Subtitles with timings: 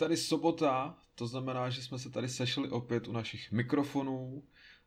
[0.00, 4.42] Tady sobota, to znamená, že jsme se tady sešli opět u našich mikrofonů.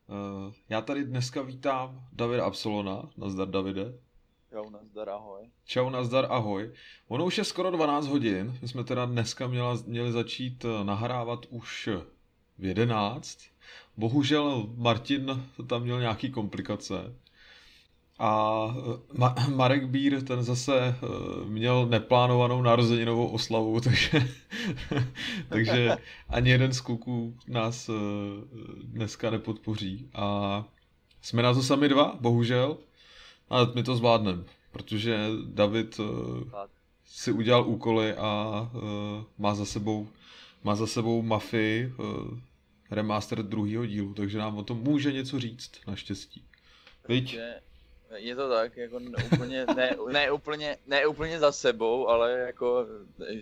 [0.09, 3.09] Eh, já tady dneska vítám Davida Absolona.
[3.17, 3.99] Nazdar, Davide.
[4.51, 5.49] Čau, nazdar, ahoj.
[5.65, 6.73] Čau, nazdar, ahoj.
[7.07, 8.57] Ono už je skoro 12 hodin.
[8.61, 11.89] My jsme teda dneska měla, měli začít eh, nahrávat už
[12.57, 13.39] v 11.
[13.97, 17.15] Bohužel Martin tam měl nějaký komplikace,
[18.19, 20.95] a eh, Ma- Marek Bír, ten zase eh,
[21.45, 24.29] měl neplánovanou narozeninovou oslavu, takže,
[25.49, 25.97] takže
[26.29, 27.93] ani jeden z kluků nás eh,
[28.83, 30.09] dneska nepodpoří.
[30.13, 30.65] A
[31.21, 32.77] jsme na to sami dva, bohužel,
[33.49, 35.99] ale my to zvládneme, protože David
[37.05, 38.71] si udělal úkoly a
[39.37, 40.07] má za sebou,
[40.63, 41.93] má za sebou Mafii,
[42.91, 46.43] remaster druhého dílu, takže nám o tom může něco říct, naštěstí.
[47.07, 47.37] Viď?
[48.15, 48.99] Je to tak, jako
[49.33, 52.85] úplně, ne, ne, úplně, ne úplně za sebou, ale jako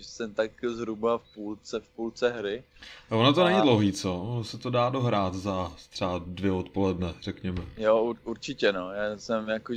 [0.02, 2.64] jsem tak zhruba v půlce, v půlce hry.
[3.12, 3.50] No ono to a...
[3.50, 4.16] není dlouhý, co?
[4.16, 7.62] Ono se to dá dohrát za třeba dvě odpoledne, řekněme.
[7.78, 8.92] Jo, určitě no.
[8.92, 9.74] Já jsem jako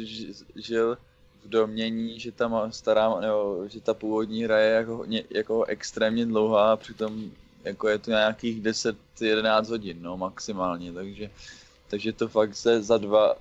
[0.56, 0.98] žil
[1.44, 6.72] v domění, že ta stará, nebo, že ta původní hra je jako, jako extrémně dlouhá
[6.72, 7.30] a přitom
[7.64, 11.30] jako je to nějakých 10-11 hodin, no maximálně, takže
[11.94, 13.34] takže to fakt se za dva,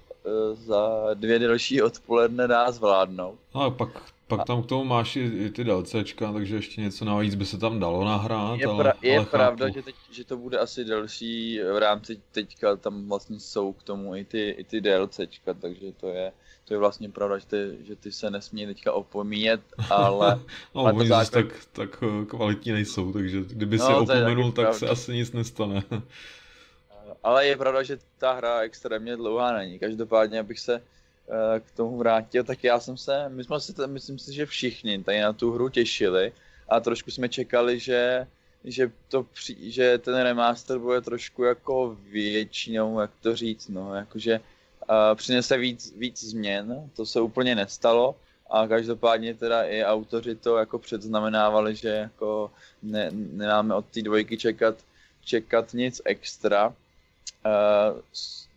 [0.53, 3.39] za dvě delší odpoledne dá zvládnout.
[3.55, 3.89] No a pak,
[4.27, 7.57] pak tam k tomu máš i, i ty DLCčka, takže ještě něco navíc by se
[7.57, 8.59] tam dalo nahrát.
[8.59, 12.75] Je, ale, je ale pravda, že, teď, že to bude asi delší v rámci teďka
[12.75, 16.31] tam vlastně jsou k tomu i ty, i ty DLCčka, takže to je,
[16.65, 20.39] to je vlastně pravda, že ty, že ty se nesmí teďka opomíjet, ale...
[20.75, 21.31] no, ale oni základ...
[21.31, 24.79] tak, tak eh, kvalitní nejsou, takže kdyby no, si opomenul, tak pravda.
[24.79, 25.83] se asi nic nestane.
[27.23, 29.79] Ale je pravda, že ta hra extrémně dlouhá není.
[29.79, 34.19] Každopádně, abych se eh, k tomu vrátil, tak já jsem se, my jsme se, myslím
[34.19, 36.31] si, že všichni tady na tu hru těšili
[36.69, 38.27] a trošku jsme čekali, že,
[38.63, 39.25] že, to,
[39.59, 45.93] že ten remaster bude trošku jako většinou, jak to říct, no, jakože uh, přinese víc,
[45.97, 48.15] víc změn, to se úplně nestalo
[48.49, 52.51] a každopádně teda i autoři to jako předznamenávali, že jako
[52.83, 54.75] ne, nemáme od té dvojky čekat,
[55.25, 56.73] čekat nic extra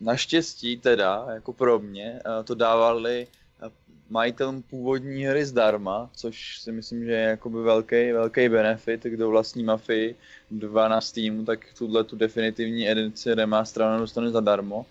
[0.01, 3.27] naštěstí teda, jako pro mě, eh, to dávali
[3.63, 3.71] eh,
[4.11, 9.65] majitelům původní hry zdarma, což si myslím, že je jakoby velký, velký benefit, kdo vlastní
[9.65, 10.17] Mafii
[10.51, 14.87] 2 na Steamu, tak tuhle tu definitivní edici remasterovanou dostane zadarmo.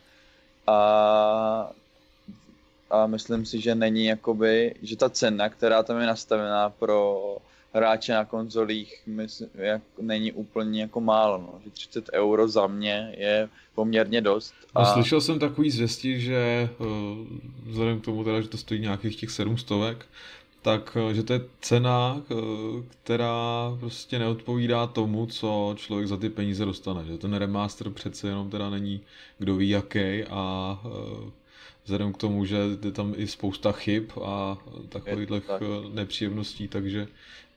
[0.67, 1.71] A,
[2.89, 7.37] a myslím si, že není jakoby, že ta cena, která tam je nastavená pro
[7.75, 11.59] hráče na konzolích myslím, jak, není úplně jako málo, no.
[11.63, 14.53] že 30 euro za mě je poměrně dost.
[14.75, 14.79] A...
[14.79, 16.87] No, slyšel jsem takový zvěstí, že uh,
[17.65, 19.69] vzhledem k tomu teda, že to stojí nějakých těch 700,
[20.61, 26.29] tak uh, že to je cena, uh, která prostě neodpovídá tomu, co člověk za ty
[26.29, 27.05] peníze dostane.
[27.05, 29.01] Že ten remaster přece jenom teda není
[29.37, 30.79] kdo ví jaký a
[31.85, 34.57] vzhledem k tomu, že je tam i spousta chyb a
[34.89, 35.61] takových tak.
[35.93, 37.07] nepříjemností, takže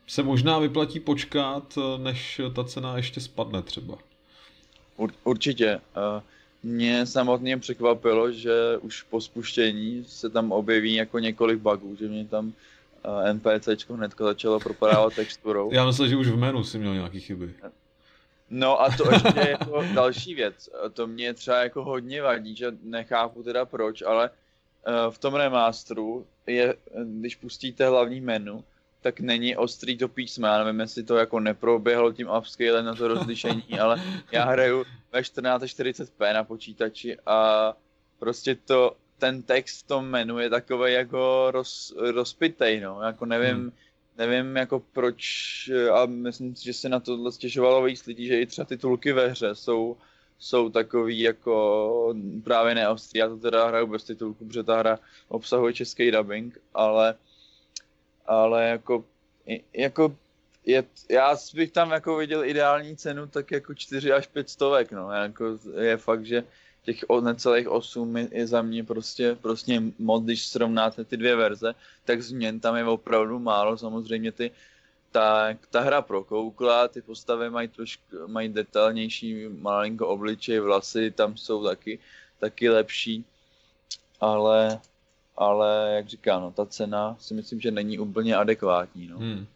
[0.08, 3.98] se možná vyplatí počkat, eh, než ta cena ještě spadne třeba.
[4.96, 5.68] Ur, určitě.
[5.68, 6.22] Eh,
[6.62, 12.24] mě samotně překvapilo, že už po spuštění se tam objeví jako několik bugů, že mě
[12.24, 12.52] tam
[13.04, 15.72] eh, NPCčko hnedka začalo propadávat texturou.
[15.72, 17.54] Já myslím, že už v menu si měl nějaký chyby.
[18.50, 20.70] No a to ještě je jako další věc.
[20.92, 24.30] To mě třeba jako hodně vadí, že nechápu teda proč, ale
[25.10, 28.64] v tom remasteru je, když pustíte hlavní menu,
[29.02, 30.46] tak není ostrý to písmo.
[30.46, 34.02] Já nevím, jestli to jako neproběhlo tím upscale na to rozlišení, ale
[34.32, 37.72] já hraju ve 1440p na počítači a
[38.18, 43.02] prostě to, ten text v tom menu je takový jako roz, rozpitej, no.
[43.02, 43.72] Jako nevím, hmm.
[44.18, 45.24] nevím jako proč,
[45.92, 49.28] a myslím si, že se na tohle stěžovalo víc lidí, že i třeba titulky ve
[49.28, 49.96] hře jsou,
[50.38, 53.18] jsou takový jako právě neostrý.
[53.18, 54.98] Já to teda hraju bez titulku, protože ta hra
[55.28, 57.14] obsahuje český dubbing, ale
[58.28, 59.04] ale jako,
[59.72, 60.16] jako
[60.66, 65.12] je, já bych tam jako viděl ideální cenu tak jako 4 až 5 stovek, no,
[65.12, 66.44] jako je fakt, že
[66.82, 72.22] těch necelých 8 je, za mě prostě, prostě moc, když srovnáte ty dvě verze, tak
[72.22, 74.50] změn tam je opravdu málo, samozřejmě ty,
[75.12, 81.64] ta, ta hra prokoukla, ty postavy mají trošku, mají detailnější malinko obličej, vlasy tam jsou
[81.64, 81.98] taky,
[82.40, 83.24] taky lepší,
[84.20, 84.80] ale
[85.38, 89.06] ale jak říká, no, ta cena si myslím, že není úplně adekvátní.
[89.08, 89.18] No.
[89.18, 89.46] Hmm.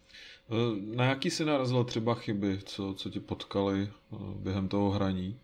[0.49, 3.89] E, na jaký si narazil třeba chyby, co, co ti potkali e,
[4.35, 5.37] během toho hraní?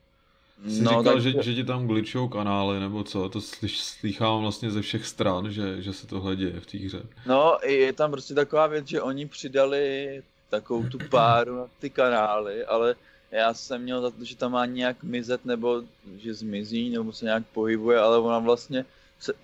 [0.68, 1.22] Jsi no, říkal, tak...
[1.22, 3.30] že, že ti tam glitchou kanály, nebo co?
[3.30, 7.02] To slyš, slychám vlastně ze všech stran, že, že se tohle děje v té hře.
[7.26, 12.66] No, je tam prostě taková věc, že oni přidali takovou tu páru na ty kanály,
[12.66, 12.96] ale
[13.32, 15.84] já jsem měl za to, že tam má nějak mizet, nebo
[16.18, 18.86] že zmizí, nebo se nějak pohybuje, ale ona vlastně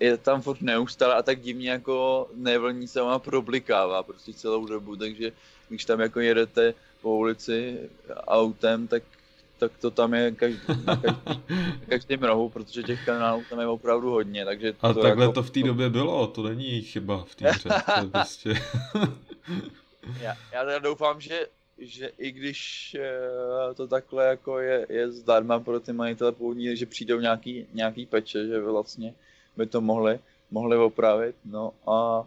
[0.00, 4.96] je tam furt neustále a tak divně jako nevlní se ona problikává prostě celou dobu,
[4.96, 5.32] takže
[5.68, 7.78] když tam jako jedete po ulici
[8.26, 9.02] autem, tak
[9.58, 11.40] tak to tam je každý, na každý,
[11.88, 14.44] každém rohu, protože těch kanálů tam je opravdu hodně.
[14.44, 17.50] Takže a to takhle jako, to v té době bylo, to není chyba v té
[17.50, 17.68] hře.
[18.00, 18.50] To prostě...
[20.20, 21.46] já, já teda doufám, že,
[21.78, 26.86] že i když eh, to takhle jako je, je zdarma pro ty majitele původní, že
[26.86, 29.14] přijdou nějaký, nějaký peče, že vlastně
[29.56, 30.18] by to mohli,
[30.50, 31.36] mohli opravit.
[31.44, 32.24] No a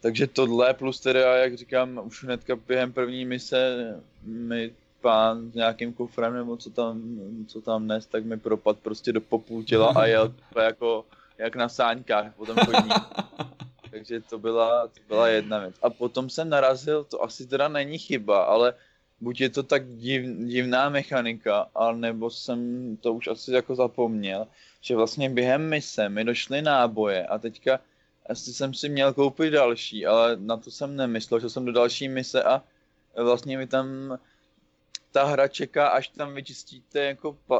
[0.00, 4.70] takže tohle plus teda, jak říkám, už hnedka během první mise mi
[5.00, 7.02] pán s nějakým kufrem nebo co tam,
[7.48, 11.04] co tam nes, tak mi propad prostě do popů těla a jel jako
[11.38, 12.88] jak na sáňkách potom chodí.
[13.90, 15.74] Takže to byla, to byla jedna věc.
[15.82, 18.74] A potom jsem narazil, to asi teda není chyba, ale
[19.20, 24.46] buď je to tak div, divná mechanika, ale nebo jsem to už asi jako zapomněl,
[24.80, 27.80] že vlastně během mise mi došly náboje a teďka
[28.26, 32.08] asi jsem si měl koupit další, ale na to jsem nemyslel, že jsem do další
[32.08, 32.62] mise a
[33.16, 34.18] vlastně mi tam
[35.18, 37.58] ta hra čeká, až tam vyčistíte jako, uh,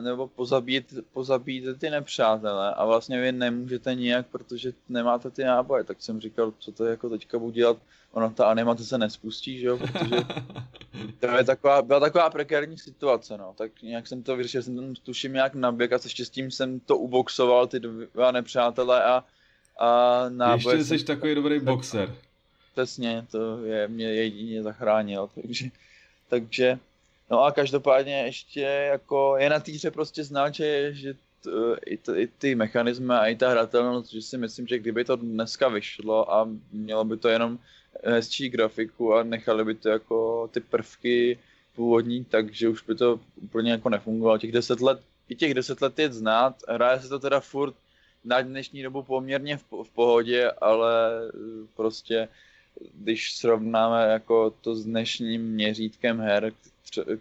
[0.00, 6.02] nebo pozabíjíte, pozabíjíte ty nepřátelé a vlastně vy nemůžete nijak, protože nemáte ty náboje, tak
[6.02, 7.76] jsem říkal, co to jako teďka budu dělat,
[8.12, 10.16] ono ta animace se nespustí, že jo, protože
[11.20, 14.94] to je taková, byla taková prekérní situace, no, tak nějak jsem to vyřešil, jsem tam
[14.94, 17.80] tuším nějak naběh a se štěstím jsem to uboxoval, ty
[18.14, 19.24] dva nepřátelé a,
[19.78, 20.76] a náboje.
[20.76, 22.14] Ještě jsi takový dobrý boxer.
[22.72, 25.68] Přesně, to je, mě jedině zachránil, takže
[26.32, 26.78] takže,
[27.32, 31.50] no a každopádně ještě jako je na týře prostě znát, že, že t,
[31.86, 35.16] i, t, i ty mechanismy a i ta hratelnost, že si myslím, že kdyby to
[35.16, 37.58] dneska vyšlo a mělo by to jenom
[38.04, 41.38] hezčí grafiku a nechali by to jako ty prvky
[41.76, 44.38] původní, takže už by to úplně jako nefungovalo.
[44.38, 47.74] Těch deset let, i těch deset let je znát, hraje se to teda furt
[48.24, 51.20] na dnešní dobu poměrně v, v pohodě, ale
[51.76, 52.28] prostě
[52.94, 56.52] když srovnáme jako to s dnešním měřítkem her,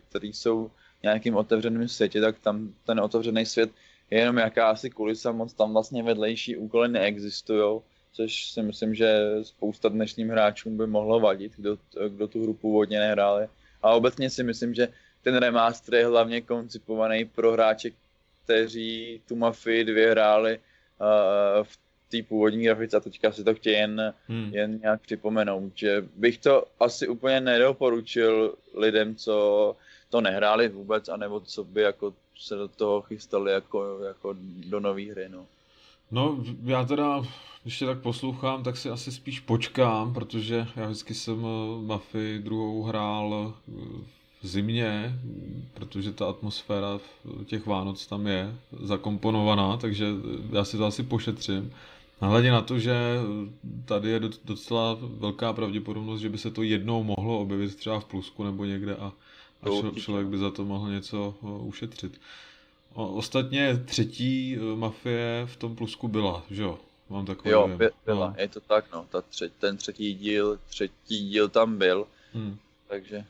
[0.10, 0.72] který jsou
[1.04, 3.72] nějakým otevřeným světě, tak tam ten otevřený svět
[4.10, 7.82] je jenom jakási kulisa, moc tam vlastně vedlejší úkoly neexistují,
[8.12, 11.78] což si myslím, že spousta dnešním hráčům by mohlo vadit, kdo,
[12.10, 13.48] kdo tu hru původně nehráli.
[13.82, 14.88] A obecně si myslím, že
[15.22, 17.92] ten remaster je hlavně koncipovaný pro hráče,
[18.44, 21.78] kteří tu Mafii 2 hráli uh, v
[22.12, 24.50] té původní grafice a teďka si to chtějí jen, hmm.
[24.54, 29.76] jen nějak připomenout, že bych to asi úplně nedoporučil lidem, co
[30.10, 34.36] to nehráli vůbec, anebo co by jako se do toho chystali jako, jako
[34.70, 35.46] do nové hry, no.
[36.12, 37.24] No, já teda,
[37.64, 42.40] když tě tak poslouchám, tak si asi spíš počkám, protože já vždycky jsem eh, Mafii
[42.40, 43.72] druhou hrál eh,
[44.42, 45.20] v zimě,
[45.74, 47.00] protože ta atmosféra
[47.46, 50.06] těch Vánoc tam je zakomponovaná, takže
[50.52, 51.74] já si to asi pošetřím.
[52.22, 52.94] Nahledě na to, že
[53.86, 58.44] tady je docela velká pravděpodobnost, že by se to jednou mohlo objevit třeba v plusku
[58.44, 59.14] nebo někde a,
[59.62, 62.22] a člověk by za to mohl něco ušetřit.
[62.94, 66.80] Ostatně třetí e, mafie v tom plusku byla, že jo?
[67.10, 68.36] Mám takový Jo, by, byla, no.
[68.38, 69.06] je to tak, no.
[69.10, 72.58] Ta třetí, ten třetí díl, třetí díl tam byl, hmm.
[72.88, 73.26] takže...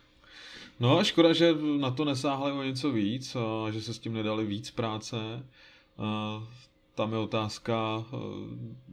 [0.80, 4.14] No a škoda, že na to nesáhli o něco víc a že se s tím
[4.14, 5.16] nedali víc práce.
[5.98, 6.44] A
[6.96, 8.16] tam je otázka, eh,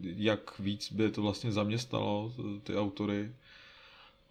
[0.02, 3.32] jak víc by to vlastně zaměstnalo eh, ty autory.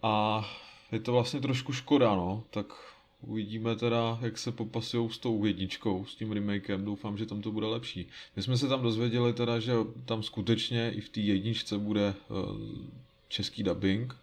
[0.02, 0.44] A
[0.92, 2.44] je to vlastně trošku škoda, no.
[2.50, 2.66] Tak
[3.20, 6.84] uvidíme teda, jak se popasují s tou jedničkou, s tím remakem.
[6.84, 8.08] Doufám, že tam to bude lepší.
[8.36, 9.72] My jsme se tam dozvěděli teda, že
[10.04, 12.34] tam skutečně i v té jedničce bude eh,
[13.28, 14.16] český dubbing.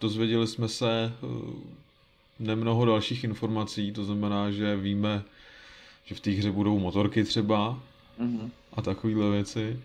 [0.00, 1.12] Dozvěděli jsme se
[2.38, 5.24] nemnoho dalších informací, to znamená, že víme,
[6.08, 7.80] že v té hře budou motorky třeba
[8.20, 8.50] mm-hmm.
[8.72, 9.80] a takovéhle věci.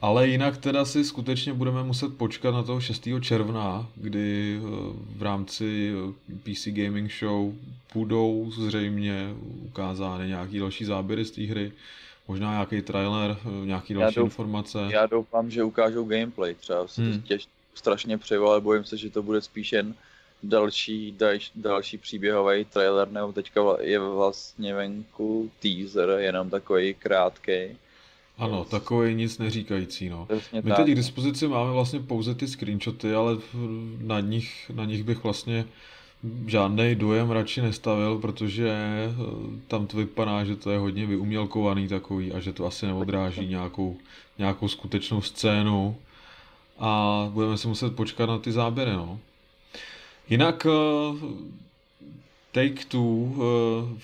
[0.00, 3.08] Ale jinak teda si skutečně budeme muset počkat na toho 6.
[3.20, 4.66] června, kdy eh,
[5.16, 7.52] v rámci eh, PC Gaming Show
[7.94, 9.34] budou zřejmě
[9.66, 11.72] ukázány nějaký další záběry z té hry,
[12.28, 14.88] možná nějaký trailer, eh, nějaký další já douf, informace.
[14.90, 17.22] Já doufám, že ukážou gameplay, třeba si hmm.
[17.22, 19.94] těž, strašně přeju, ale bojím se, že to bude spíš jen
[20.42, 27.52] další, další, další příběhový trailer, nebo teďka je vlastně venku teaser, jenom takový krátký.
[28.38, 30.26] Ano, takový nic neříkající, no.
[30.26, 30.76] Přesně My tak.
[30.76, 33.36] teď k dispozici máme vlastně pouze ty screenshoty, ale
[34.00, 35.64] na nich, na nich bych vlastně
[36.46, 39.14] žádný dojem radši nestavil, protože eh,
[39.68, 43.96] tam to vypadá, že to je hodně vyumělkovaný takový a že to asi neodráží nějakou,
[44.38, 45.96] nějakou skutečnou scénu
[46.78, 49.18] a budeme si muset počkat na ty záběry, no.
[50.28, 50.70] Jinak eh,
[52.52, 53.40] Take Two eh,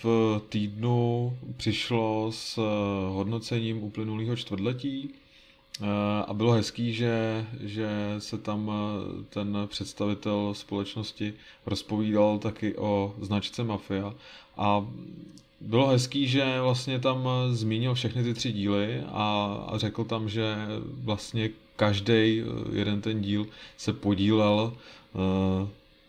[0.02, 2.58] v týdnu přišlo s
[3.12, 5.10] hodnocením uplynulého čtvrtletí
[6.26, 8.72] a bylo hezký, že, že se tam
[9.30, 11.34] ten představitel společnosti
[11.66, 14.14] rozpovídal taky o značce Mafia.
[14.56, 14.86] A
[15.60, 20.56] bylo hezký, že vlastně tam zmínil všechny ty tři díly a, a řekl tam, že
[20.82, 23.46] vlastně každý eh, jeden ten díl
[23.76, 24.72] se podílel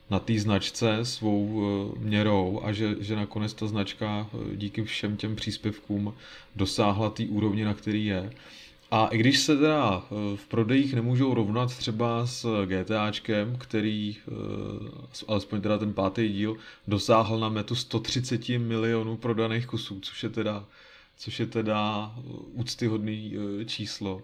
[0.09, 5.35] na té značce svou uh, měrou a že, že nakonec ta značka díky všem těm
[5.35, 6.13] příspěvkům
[6.55, 8.31] dosáhla té úrovně, na který je.
[8.91, 10.03] A i když se teda
[10.35, 14.17] v prodejích nemůžou rovnat třeba s GTAčkem, který,
[15.27, 20.65] alespoň teda ten pátý díl, dosáhl na metu 130 milionů prodaných kusů, což je teda,
[21.17, 22.11] což je teda
[22.53, 23.33] úctyhodný
[23.65, 24.21] číslo,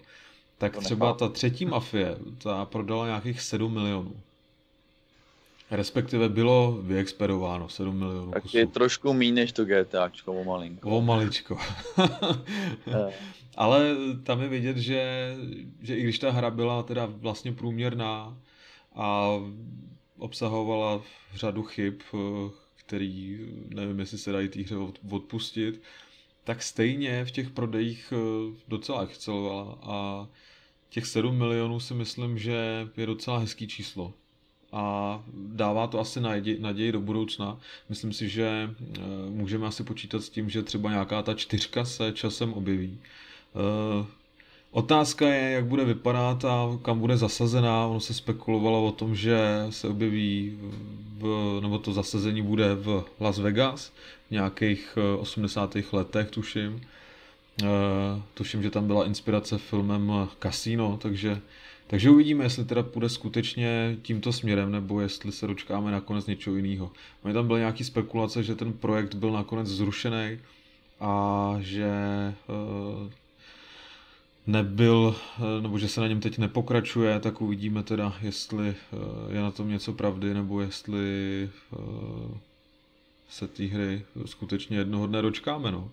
[0.57, 4.15] tak třeba ta třetí mafie, ta prodala nějakých 7 milionů.
[5.71, 8.57] Respektive bylo vyexperováno 7 milionů Tak kusů.
[8.57, 10.89] je trošku méně než to GTAčko, o malinko.
[10.89, 11.57] O maličko.
[13.57, 15.33] Ale tam je vidět, že,
[15.81, 18.37] že i když ta hra byla teda vlastně průměrná
[18.95, 19.29] a
[20.17, 21.01] obsahovala
[21.33, 21.93] řadu chyb,
[22.75, 24.75] který nevím, jestli se dají té hře
[25.11, 25.81] odpustit,
[26.43, 28.13] tak stejně v těch prodejích
[28.67, 30.27] docela excelovala a
[30.89, 34.13] těch 7 milionů si myslím, že je docela hezký číslo.
[34.75, 37.57] A dává to asi naději, naději do budoucna.
[37.89, 42.11] Myslím si, že eh, můžeme asi počítat s tím, že třeba nějaká ta čtyřka se
[42.11, 42.97] časem objeví.
[43.55, 44.05] Eh,
[44.71, 47.87] otázka je, jak bude vypadat a kam bude zasazená.
[47.87, 50.59] Ono se spekulovalo o tom, že se objeví,
[51.17, 53.93] v, nebo to zasazení bude v Las Vegas
[54.27, 55.75] v nějakých 80.
[55.75, 56.81] Eh, letech, tuším.
[58.33, 60.11] Tuším, že tam byla inspirace filmem
[60.43, 61.41] Casino, takže,
[61.87, 66.91] takže uvidíme, jestli teda půjde skutečně tímto směrem, nebo jestli se dočkáme nakonec něčeho jiného.
[67.23, 70.39] Mě tam byly nějaký spekulace, že ten projekt byl nakonec zrušený
[70.99, 71.93] a že
[72.47, 73.09] uh,
[74.47, 79.41] nebyl, uh, nebo že se na něm teď nepokračuje, tak uvidíme teda, jestli uh, je
[79.41, 81.49] na tom něco pravdy, nebo jestli
[83.29, 85.71] se té hry skutečně jednoho dne dočkáme.
[85.71, 85.91] No.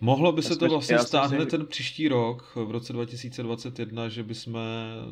[0.00, 4.58] Mohlo by se to vlastně stát hned ten příští rok, v roce 2021, že bychom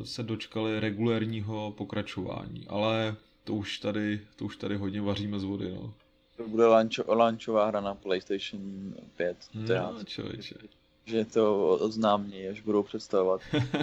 [0.04, 5.70] se dočkali regulérního pokračování, ale to už tady, to už tady hodně vaříme z vody,
[5.74, 5.94] no.
[6.36, 9.36] To bude lančo, lanchová hra na PlayStation 5.
[9.54, 10.54] No, člověče
[11.08, 13.40] že to oznámí, až budou představovat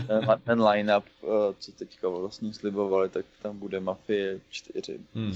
[0.07, 1.27] ten, ten line-up, eh,
[1.59, 4.99] co teďka vlastně slibovali, tak tam bude Mafie 4.
[5.15, 5.33] Hmm.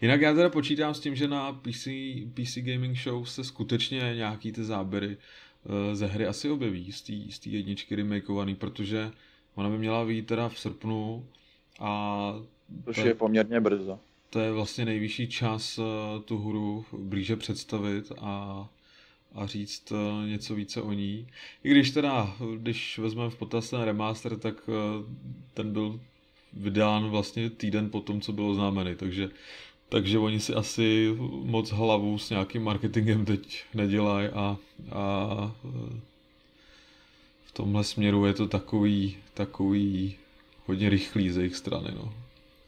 [0.00, 1.88] Jinak já teda počítám s tím, že na PC,
[2.34, 7.50] PC Gaming Show se skutečně nějaký ty záběry uh, ze hry asi objeví z té
[7.50, 9.10] jedničky remakeovaný, protože
[9.54, 11.26] ona by měla vyjít teda v srpnu
[11.80, 12.34] a...
[12.84, 13.98] Což je poměrně brzo.
[14.30, 15.84] To je vlastně nejvyšší čas uh,
[16.24, 18.68] tu hru blíže představit a
[19.34, 21.26] a říct uh, něco více o ní.
[21.64, 24.74] I když teda, když vezmeme v potaz ten remaster, tak uh,
[25.54, 26.00] ten byl
[26.52, 29.30] vydán vlastně týden po tom, co bylo známený, takže,
[29.88, 34.56] takže oni si asi moc hlavu s nějakým marketingem teď nedělají a,
[34.92, 35.72] a uh,
[37.44, 40.14] v tomhle směru je to takový, takový
[40.66, 42.14] hodně rychlý z jejich strany, no.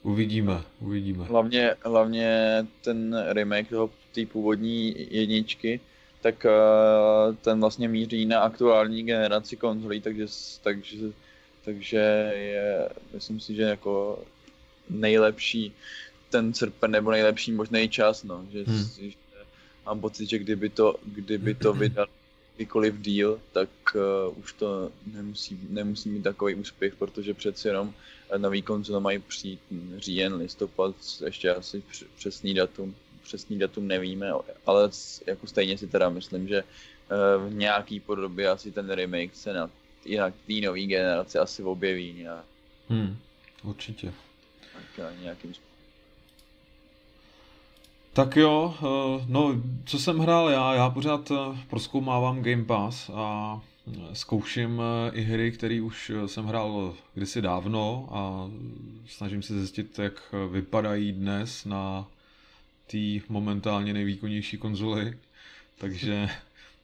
[0.03, 1.25] Uvidíme, uvidíme.
[1.25, 5.81] Hlavně, hlavně ten remake toho té původní jedničky,
[6.25, 10.27] tak uh, ten vlastně míří na aktuální generaci konzolí, takže,
[10.63, 10.97] takže,
[11.65, 11.97] takže
[12.37, 14.23] je, myslím si, že jako
[14.91, 15.73] nejlepší
[16.31, 18.85] ten srpen nebo nejlepší možný čas, no, že, hmm.
[19.01, 19.17] že
[19.87, 22.07] mám pocit, že kdyby to, kdyby to vydal
[22.57, 27.93] kdykoliv díl, tak uh, už to nemusí, nemusí mít takový úspěch, protože přeci jenom
[28.37, 29.61] nový konzole mají přijít
[29.97, 31.83] říjen, listopad, ještě asi
[32.17, 34.31] přesný datum přesný datum nevíme,
[34.67, 34.91] ale
[35.27, 39.71] jako stejně si teda myslím, že eh, v nějaký podobě asi ten remake se na,
[40.05, 42.45] i na té nové generaci asi objeví nějak.
[42.89, 43.17] Hmm,
[43.63, 44.13] určitě.
[44.97, 45.55] Tak, nějakým
[48.13, 49.55] tak jo, eh, no
[49.85, 53.61] co jsem hrál já, já pořád eh, proskoumávám Game Pass a
[54.13, 58.51] zkouším i hry, které už jsem hrál kdysi dávno a
[59.07, 62.07] snažím se zjistit, jak vypadají dnes na
[62.87, 65.19] té momentálně nejvýkonnější konzoli.
[65.79, 66.29] Takže,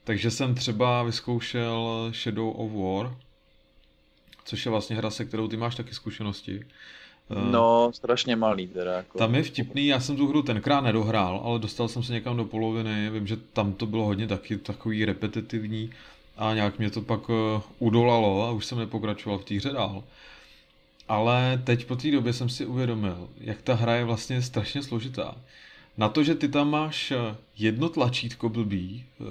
[0.03, 3.17] takže jsem třeba vyzkoušel Shadow of War,
[4.45, 6.65] což je vlastně hra, se kterou ty máš taky zkušenosti.
[7.51, 8.93] No, strašně malý teda.
[8.93, 9.17] Jako.
[9.17, 12.45] Tam je vtipný, já jsem tu hru tenkrát nedohrál, ale dostal jsem se někam do
[12.45, 15.91] poloviny, vím, že tam to bylo hodně taky takový repetitivní
[16.37, 17.35] a nějak mě to pak uh,
[17.79, 20.03] udolalo a už jsem nepokračoval v té hře dál.
[21.07, 25.35] ale teď po té době jsem si uvědomil, jak ta hra je vlastně strašně složitá.
[25.97, 29.23] Na to, že ty tam máš eh, jedno tlačítko blbý, eh,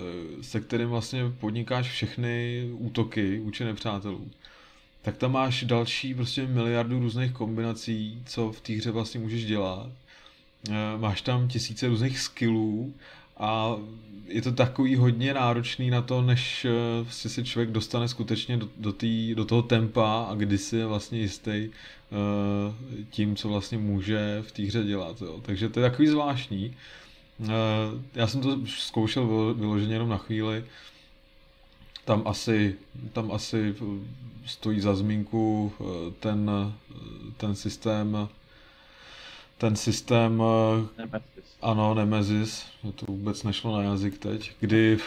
[0.42, 4.30] se kterým vlastně podnikáš všechny útoky vůči nepřátelů,
[5.02, 9.92] tak tam máš další prostě miliardu různých kombinací, co v té hře vlastně můžeš dělat.
[10.68, 12.94] Eh, máš tam tisíce různých skillů
[13.40, 13.76] a
[14.26, 16.66] je to takový hodně náročný na to, než
[17.10, 20.86] si se člověk dostane skutečně do, do, tý, do toho tempa a kdy si je
[20.86, 22.74] vlastně jistý uh,
[23.10, 25.22] tím, co vlastně může v té hře dělat.
[25.22, 25.40] Jo.
[25.42, 26.76] Takže to je takový zvláštní.
[27.38, 27.48] Uh,
[28.14, 30.64] já jsem to zkoušel vyloženě jenom na chvíli.
[32.04, 32.74] Tam asi,
[33.12, 33.74] tam asi
[34.46, 35.72] stojí za zmínku
[36.20, 36.50] ten,
[37.36, 38.28] ten systém
[39.60, 40.42] ten systém
[41.62, 42.64] Ano, Nemesis,
[42.94, 44.98] to vůbec nešlo na jazyk teď, kdy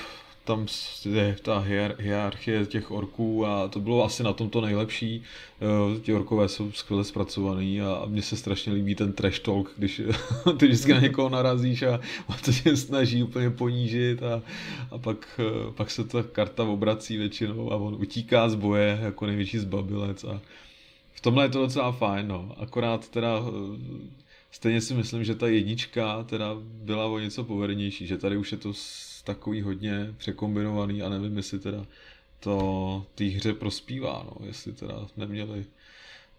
[0.43, 0.67] tam
[1.09, 5.23] je ta hier, hierarchie těch orků a to bylo asi na tom to nejlepší.
[6.01, 10.01] Ti orkové jsou skvěle zpracovaný a mně se strašně líbí ten trash talk, když
[10.57, 14.41] ty vždycky na někoho narazíš a on to tě snaží úplně ponížit a,
[14.91, 15.39] a pak,
[15.75, 20.41] pak se ta karta obrací většinou a on utíká z boje jako největší zbabilec a
[21.13, 22.55] v tomhle je to docela fajn, no.
[22.57, 23.39] Akorát teda
[24.53, 28.57] stejně si myslím, že ta jednička teda byla o něco povedenější, že tady už je
[28.57, 28.73] to
[29.23, 31.85] takový hodně překombinovaný a nevím, jestli teda
[32.39, 35.65] to té hře prospívá, no, jestli teda neměli,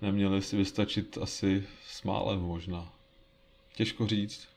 [0.02, 2.92] neměli si vystačit asi s málem možná.
[3.76, 4.48] Těžko říct.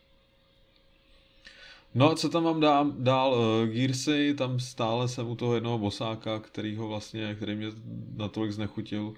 [1.96, 2.92] No a co tam mám dál?
[2.92, 7.68] dál uh, Gearsy, tam stále jsem u toho jednoho bosáka, který ho vlastně, který mě
[8.16, 9.14] natolik znechutil,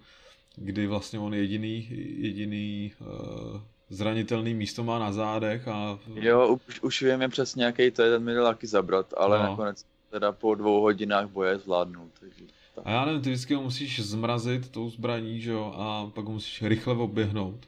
[0.55, 5.99] kdy vlastně on jediný, jediný uh, zranitelný místo má na zádech a...
[6.15, 9.43] Jo, už, už víme přesně, jaký to je, ten mi taky zabrat, ale no.
[9.43, 12.09] nakonec teda po dvou hodinách boje zvládnu.
[12.19, 12.43] Takže
[12.75, 12.87] tak.
[12.87, 16.31] A já nevím, ty vždycky ho musíš zmrazit tou zbraní, že jo, a pak ho
[16.31, 17.59] musíš rychle oběhnout.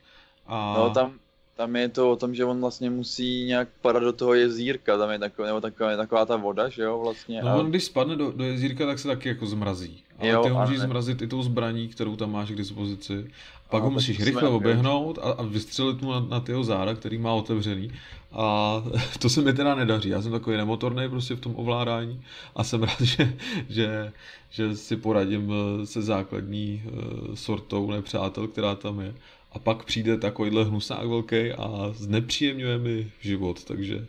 [0.48, 0.76] A...
[0.78, 1.14] No tam,
[1.56, 5.10] tam je to o tom, že on vlastně musí nějak padat do toho jezírka, tam
[5.12, 7.42] je taková, nebo taková, taková ta voda, že jo, vlastně.
[7.42, 7.56] No a...
[7.56, 10.04] on když spadne do, do jezírka, tak se taky jako zmrazí.
[10.20, 10.86] Ale jo, ty ho můžeš ne...
[10.86, 13.32] zmrazit i tou zbraní, kterou tam máš k dispozici.
[13.72, 17.34] Pak ho musíš rychle oběhnout a, a vystřelit mu na, na tyho záda, který má
[17.34, 17.92] otevřený.
[18.32, 18.76] A
[19.20, 20.10] to se mi teda nedaří.
[20.10, 22.22] Já jsem takový nemotorný prostě v tom ovládání
[22.56, 23.38] a jsem rád, že,
[23.70, 24.12] že,
[24.50, 29.14] že si poradím eh, se základní uh, sortou nepřátel, která tam je.
[29.52, 34.06] A pak přijde takovýhle hnusák velký a znepříjemňuje mi život, takže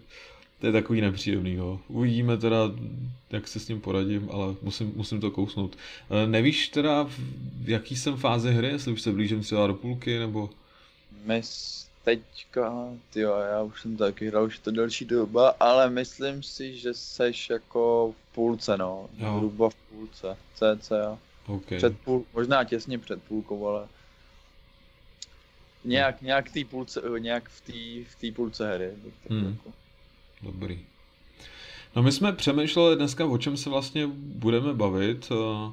[0.62, 1.52] to je takový nepříjemný.
[1.52, 1.80] Jo.
[1.88, 2.58] Uvidíme teda,
[3.30, 5.76] jak se s ním poradím, ale musím, musím to kousnout.
[6.10, 7.04] E, nevíš teda,
[7.62, 10.50] v jaký jsem fáze hry, jestli už se blížím třeba do půlky, nebo...
[11.24, 11.42] My
[12.04, 16.94] teďka, tyjo, já už jsem taky hrál už to delší doba, ale myslím si, že
[16.94, 19.08] seš jako v půlce, no.
[19.18, 19.32] Jo.
[19.32, 21.18] Hruba v půlce, cca.
[21.46, 21.78] Okay.
[21.78, 23.88] Před půl, možná těsně před půlkou, ale
[25.84, 28.90] nějak, nějak, tý půlce, nějak v té v tý půlce hry.
[29.30, 29.50] Hmm.
[29.50, 29.81] Jako.
[30.42, 30.80] Dobrý.
[31.96, 35.32] No my jsme přemýšleli dneska, o čem se vlastně budeme bavit.
[35.32, 35.72] Eh,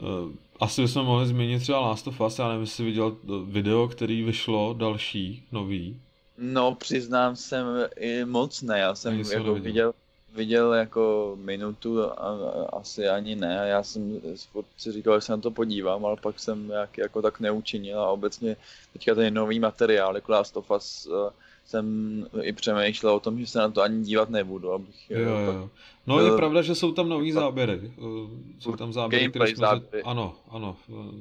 [0.00, 4.22] eh, asi bychom mohli změnit třeba Last of Us, já nevím, jestli viděl video, který
[4.22, 6.00] vyšlo, další, nový.
[6.38, 9.94] No, přiznám jsem i moc ne, já jsem jako viděl,
[10.34, 12.36] viděl jako minutu a, a
[12.78, 13.64] asi ani ne.
[13.68, 14.20] Já jsem
[14.76, 18.10] si říkal, že se na to podívám, ale pak jsem jak, jako tak neučinil a
[18.10, 18.56] obecně
[18.92, 21.08] teďka ten nový materiál, jako Last of Us,
[21.66, 24.72] jsem i přemýšlel o tom, že se na to ani dívat nebudu.
[24.72, 25.70] Abych, jo, jo.
[26.06, 27.92] No je pravda, že jsou tam nový záběry.
[28.58, 29.56] Jsou tam záběry, které jsme...
[29.56, 30.02] Záběry.
[30.02, 30.76] Ano, ano.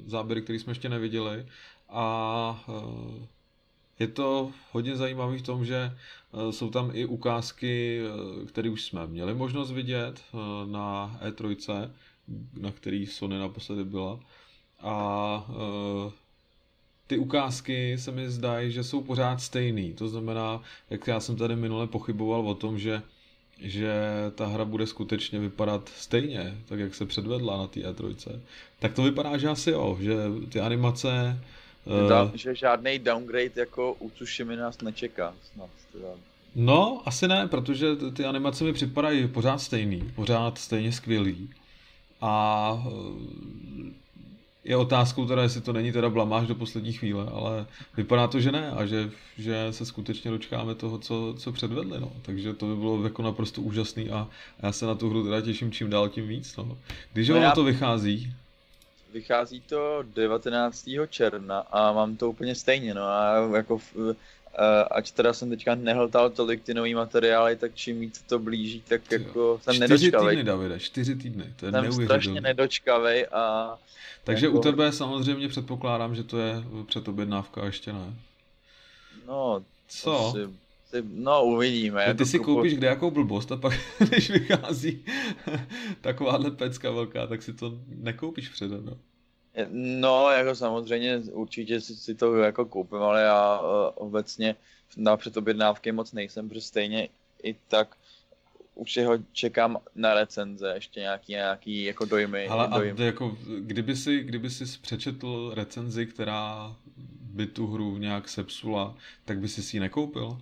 [0.05, 1.45] Záběry, které jsme ještě neviděli.
[1.89, 3.27] A eh,
[3.99, 5.91] je to hodně zajímavý v tom, že
[6.33, 10.21] eh, jsou tam i ukázky, eh, které už jsme měli možnost vidět
[10.65, 11.89] na E3,
[12.59, 14.19] na který Sony naposledy byla.
[14.79, 15.47] A
[17.07, 19.93] ty ukázky se mi zdají, že jsou pořád stejný.
[19.93, 23.01] To znamená, jak já jsem tady minule pochyboval o tom, že
[23.59, 23.93] že
[24.35, 28.39] ta hra bude skutečně vypadat stejně, tak jak se předvedla na té E3,
[28.79, 30.15] tak to vypadá, že asi jo, že
[30.49, 31.39] ty animace...
[32.09, 35.69] Da, uh, že žádný downgrade jako u Tsushima nás nečeká snad.
[35.91, 36.07] Teda.
[36.55, 41.49] No, asi ne, protože ty animace mi připadají pořád stejný, pořád stejně skvělý.
[42.21, 42.87] A
[44.65, 47.65] je otázkou teda, jestli to není teda blamáž do poslední chvíle, ale
[47.97, 52.11] vypadá to, že ne a že, že se skutečně dočkáme toho, co, co předvedli, no.
[52.21, 54.27] Takže to by bylo jako naprosto úžasný a
[54.63, 56.77] já se na tu hru teda těším čím dál tím víc, no.
[57.13, 57.51] Když no ono já...
[57.51, 58.33] to vychází?
[59.13, 60.89] Vychází to 19.
[61.09, 63.79] června a mám to úplně stejně, no a jako
[64.91, 69.11] ať teda jsem teďka nehltal tolik ty nový materiály, tak čím víc to blíží, tak
[69.11, 70.35] jako jsem čtyři nedočkavej.
[70.35, 73.75] týdny, Davide, čtyři týdny, to je Jsem strašně nedočkavej a
[74.23, 78.13] Takže jako- u tebe samozřejmě předpokládám, že to je předobjednávka, a ještě ne.
[79.27, 80.11] no, Co?
[80.11, 80.53] to Si,
[80.89, 82.05] si, no uvidíme.
[82.05, 83.73] Ty, ty si kupu- koupíš kde jakou blbost a pak,
[84.09, 85.05] když vychází
[86.01, 88.97] takováhle pecka velká, tak si to nekoupíš předem, no.
[89.71, 94.55] No, jako samozřejmě určitě si, si to jako koupím, ale já uh, obecně
[94.97, 97.09] na předobjednávky moc nejsem, protože stejně
[97.43, 97.97] i tak
[98.75, 102.47] už jeho čekám na recenze, ještě nějaký, nějaký jako dojmy.
[102.47, 102.97] Ale a dojmy.
[102.97, 106.75] to jako, kdyby si, kdyby si přečetl recenzi, která
[107.21, 110.37] by tu hru nějak sepsula, tak by si si ji nekoupil?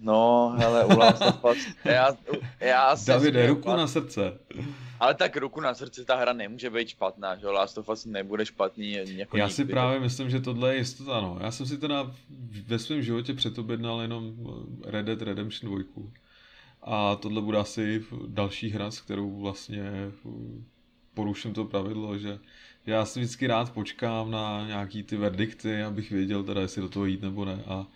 [0.00, 2.16] No, hele, u Last of Us, já,
[2.60, 4.38] já se Davide, směju, ruku na srdce.
[5.00, 7.52] Ale tak ruku na srdci, ta hra nemůže být špatná, že jo?
[7.52, 9.72] Last of Us nebude špatný jako Já si nikdy.
[9.72, 11.38] právě myslím, že tohle je jistota, no.
[11.40, 12.12] Já jsem si teda
[12.66, 14.34] ve svém životě předobjednal jenom
[14.84, 16.04] Red Dead Redemption 2.
[16.82, 19.90] A tohle bude asi další hra, s kterou vlastně
[21.14, 22.38] poruším to pravidlo, že
[22.86, 27.04] já si vždycky rád počkám na nějaký ty verdikty, abych věděl teda, jestli do toho
[27.06, 27.62] jít nebo ne.
[27.66, 27.86] A,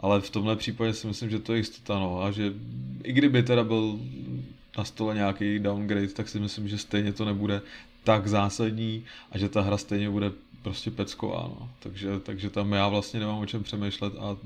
[0.00, 2.22] ale v tomhle případě si myslím, že to je jistota, no.
[2.22, 2.52] A že
[3.04, 3.98] i kdyby teda byl
[4.78, 7.62] na stole nějaký downgrade, tak si myslím, že stejně to nebude
[8.04, 11.70] tak zásadní a že ta hra stejně bude prostě pecková, no.
[11.78, 14.36] takže, takže tam já vlastně nemám o čem přemýšlet a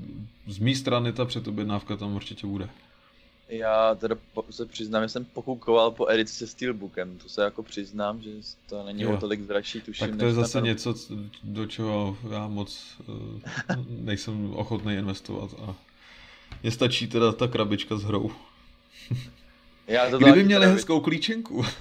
[0.47, 2.69] z mé strany ta předobjednávka tam určitě bude.
[3.49, 7.63] Já teda po, se přiznám, že jsem pokukoval po edici se Steelbookem, to se jako
[7.63, 8.29] přiznám, že
[8.69, 9.13] to není Jo.
[9.13, 10.07] o tolik dražší, tuším.
[10.09, 10.95] Tak to je zase něco,
[11.43, 13.15] do čeho já moc uh,
[13.87, 15.75] nejsem ochotný investovat a
[16.63, 18.31] je stačí teda ta krabička s hrou.
[19.87, 21.65] Já to Kdyby měli teda- hezkou klíčenku.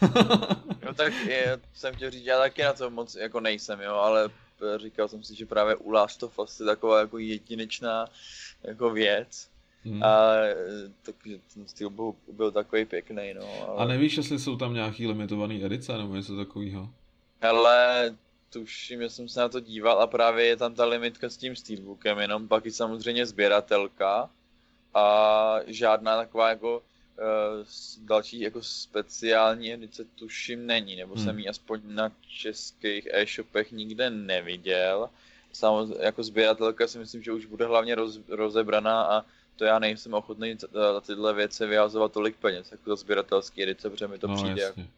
[0.87, 4.31] No tak je, jsem chtěl říct, já taky na to moc jako nejsem, jo, ale
[4.77, 8.07] říkal jsem si, že právě u Last of Us je taková jako jedinečná
[8.65, 9.49] jako věc.
[9.91, 10.03] Hmm.
[10.03, 10.57] A e,
[11.03, 13.43] takže ten Steelbook byl takový pěkný, no.
[13.69, 13.77] Ale...
[13.79, 16.91] A nevíš, jestli jsou tam nějaký limitovaný edice nebo něco takového?
[17.43, 18.17] Ale
[18.53, 21.57] tuším, že jsem se na to díval a právě je tam ta limitka s tím
[21.57, 24.31] Steelbookem, jenom pak i samozřejmě sběratelka
[24.95, 26.83] a žádná taková jako
[27.19, 31.25] eh, s- další jako speciální edice tuším není, nebo Hmm.
[31.25, 35.09] jsem ji aspoň na českých e-shopech nikde neviděl.
[35.53, 39.25] Samozřejmě jako sběratelka si myslím, že už bude hlavně roz, rozebraná a
[39.59, 43.91] to já nejsem ochotný za za tyhle věci vyhazovat tolik peněz, jako za sběratelský edice,
[43.91, 44.89] protože mi to no, přijde jako jasně.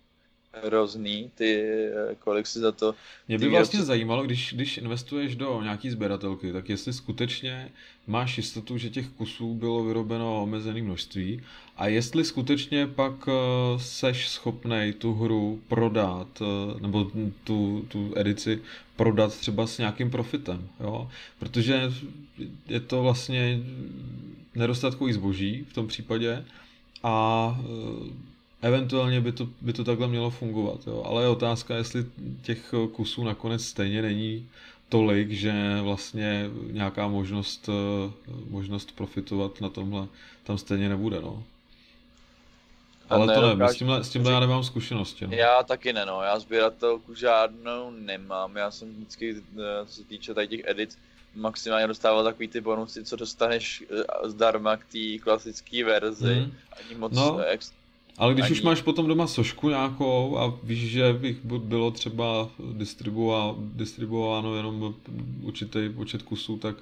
[0.53, 2.95] Hrozný, ty, eh, kolik si za to...
[3.29, 7.69] Mě by vlastně výrobci- zajímalo, když, když investuješ do nějaký sběratelky, tak jestli skutečně
[8.07, 11.43] máš jistotu, že těch kusů bylo vyrobeno omezené množství
[11.77, 13.33] a jestli skutečně pak eh,
[13.79, 17.11] seš schopnej tu hru prodat, eh, nebo
[17.45, 18.63] tu, tu edici
[18.97, 21.11] prodat třeba s nějakým profitem, jo?
[21.39, 21.93] Protože
[22.69, 23.61] je to vlastně
[24.55, 26.45] nedostatkový zboží v tom případě
[27.03, 27.61] a
[28.63, 31.03] eventuálně by to, by to takhle mělo fungovat, jo?
[31.07, 32.05] ale je otázka, jestli
[32.43, 34.49] těch kusů nakonec stejně není
[34.89, 37.69] tolik, že vlastně nějaká možnost,
[38.49, 40.07] možnost profitovat na tomhle
[40.45, 41.45] tam stejně nebude, no.
[43.11, 45.33] Ale to nevím, s tímhle, s tímhle já nemám zkušenosti, no.
[45.33, 46.23] Já taky ne, no.
[46.23, 48.57] Já sběratelku žádnou nemám.
[48.57, 50.99] Já jsem vždycky, eh, co se týče tady těch edit,
[51.35, 56.35] maximálně dostával takový ty bonusy, co dostaneš eh, zdarma k té klasické verzi.
[56.35, 56.53] Hmm.
[56.73, 57.39] Ani moc No.
[57.39, 57.73] ex...
[58.21, 62.49] Ale když Ani- už máš potom doma sošku nějakou a víš, že bych bylo třeba
[62.73, 64.95] distribuováno, distribuováno jenom
[65.43, 66.77] určitý počet kusů, tak,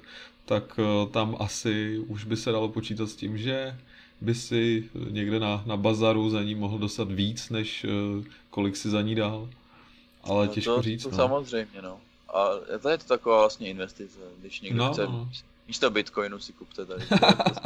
[0.45, 3.77] tak eh, tam asi už by se dalo počítat s tím, že
[4.21, 7.89] by si někde na, na bazaru za ní mohl dostat víc, než eh,
[8.49, 9.49] kolik si za ní dal.
[10.23, 11.03] Ale no těžko to, říct.
[11.03, 11.17] To no.
[11.17, 11.97] samozřejmě, no.
[12.33, 12.47] A
[12.81, 15.29] to je to taková vlastně investice, když někdo No, chce no.
[15.69, 17.05] Místo bitcoinu si kupte tady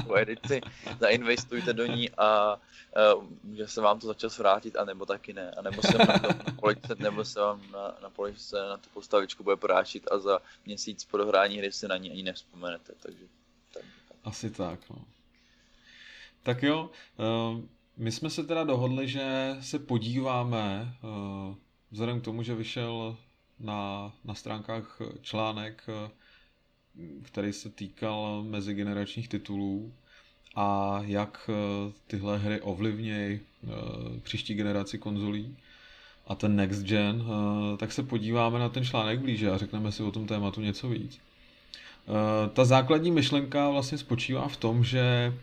[0.06, 0.62] tu edici,
[1.00, 2.56] zainvestujte do ní a
[3.16, 5.52] uh, může se vám to za čas vrátit, anebo taky ne.
[5.52, 8.90] A nebo se vám na, na poličce, nebo se vám na, na poličce na tu
[8.94, 12.94] postavičku bude prášit a za měsíc po dohrání hry si na ní ani nevzpomenete.
[13.00, 13.26] Takže
[13.74, 13.84] tak,
[14.24, 14.98] Asi tak, no.
[16.44, 16.90] Tak jo,
[17.20, 17.62] eh,
[17.98, 21.56] my jsme se teda dohodli, že se podíváme, eh,
[21.92, 23.18] vzhledem k tomu, že vyšel
[23.60, 26.12] na, na stránkách článek, eh,
[27.24, 29.94] který se týkal mezigeneračních titulů
[30.56, 33.70] a jak eh, tyhle hry ovlivnějí eh,
[34.24, 35.56] příští generaci konzolí
[36.28, 40.04] a ten next gen, eh, tak se podíváme na ten článek blíže a řekneme si
[40.04, 41.20] o tom tématu něco víc.
[42.54, 45.34] Ta základní myšlenka vlastně spočívá v tom, že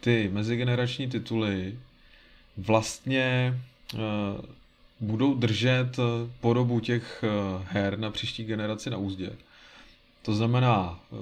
[0.00, 1.78] ty mezigenerační tituly
[2.56, 3.60] vlastně
[5.00, 5.96] budou držet
[6.40, 7.24] podobu těch
[7.64, 9.30] her na příští generaci na úzdě.
[10.26, 11.16] To znamená, eh,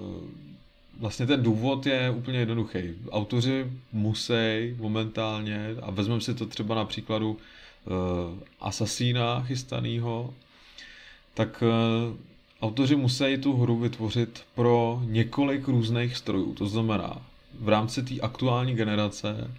[1.00, 2.78] vlastně ten důvod je úplně jednoduchý.
[3.10, 4.32] Autoři musí
[4.78, 7.36] momentálně, a vezmeme si to třeba na příkladu uh,
[8.60, 10.34] Asasína chystaného,
[11.34, 12.16] tak uh,
[12.62, 16.54] autoři musí tu hru vytvořit pro několik různých strojů.
[16.54, 17.22] To znamená,
[17.60, 19.50] v rámci té aktuální generace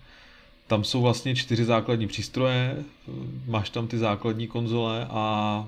[0.68, 2.84] tam jsou vlastně čtyři základní přístroje,
[3.48, 5.68] máš tam ty základní konzole a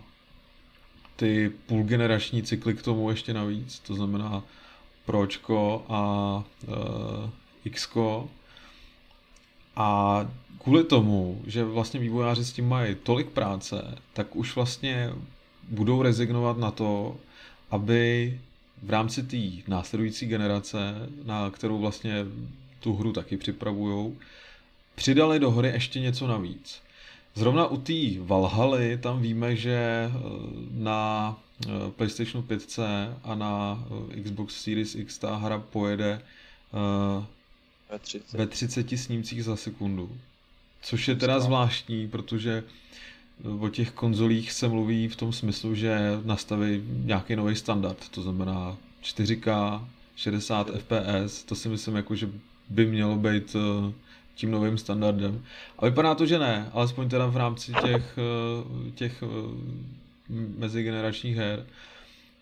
[1.18, 4.44] ty půlgenerační cykly k tomu ještě navíc, to znamená
[5.06, 6.44] Pročko a
[7.66, 8.30] e, Xko.
[9.76, 10.20] A
[10.64, 15.14] kvůli tomu, že vlastně vývojáři s tím mají tolik práce, tak už vlastně
[15.70, 17.18] budou rezignovat na to,
[17.72, 18.40] aby
[18.84, 20.80] v rámci té následující generace,
[21.24, 22.26] na kterou vlastně
[22.80, 24.16] tu hru taky připravují,
[24.96, 26.82] přidali do hry ještě něco navíc.
[27.38, 30.12] Zrovna u té Valhaly tam víme, že eh,
[30.72, 32.80] na eh, PlayStation 5
[33.24, 36.22] a na eh, Xbox Series X ta hra pojede
[37.90, 38.34] ve 30.
[38.34, 40.18] ve 30 snímcích za sekundu.
[40.82, 42.64] Což je teda zvláštní, protože
[43.60, 48.78] o těch konzolích se mluví v tom smyslu, že nastaví nějaký nový standard, to znamená
[49.04, 49.82] 4K,
[50.16, 52.30] 60 FPS, to si myslím jako, že
[52.70, 53.56] by mělo být
[54.38, 55.44] tím novým standardem.
[55.80, 59.28] A vypadá to, že ne, alespoň teda v rámci těch, eh, těch eh,
[60.58, 61.66] mezigeneračních her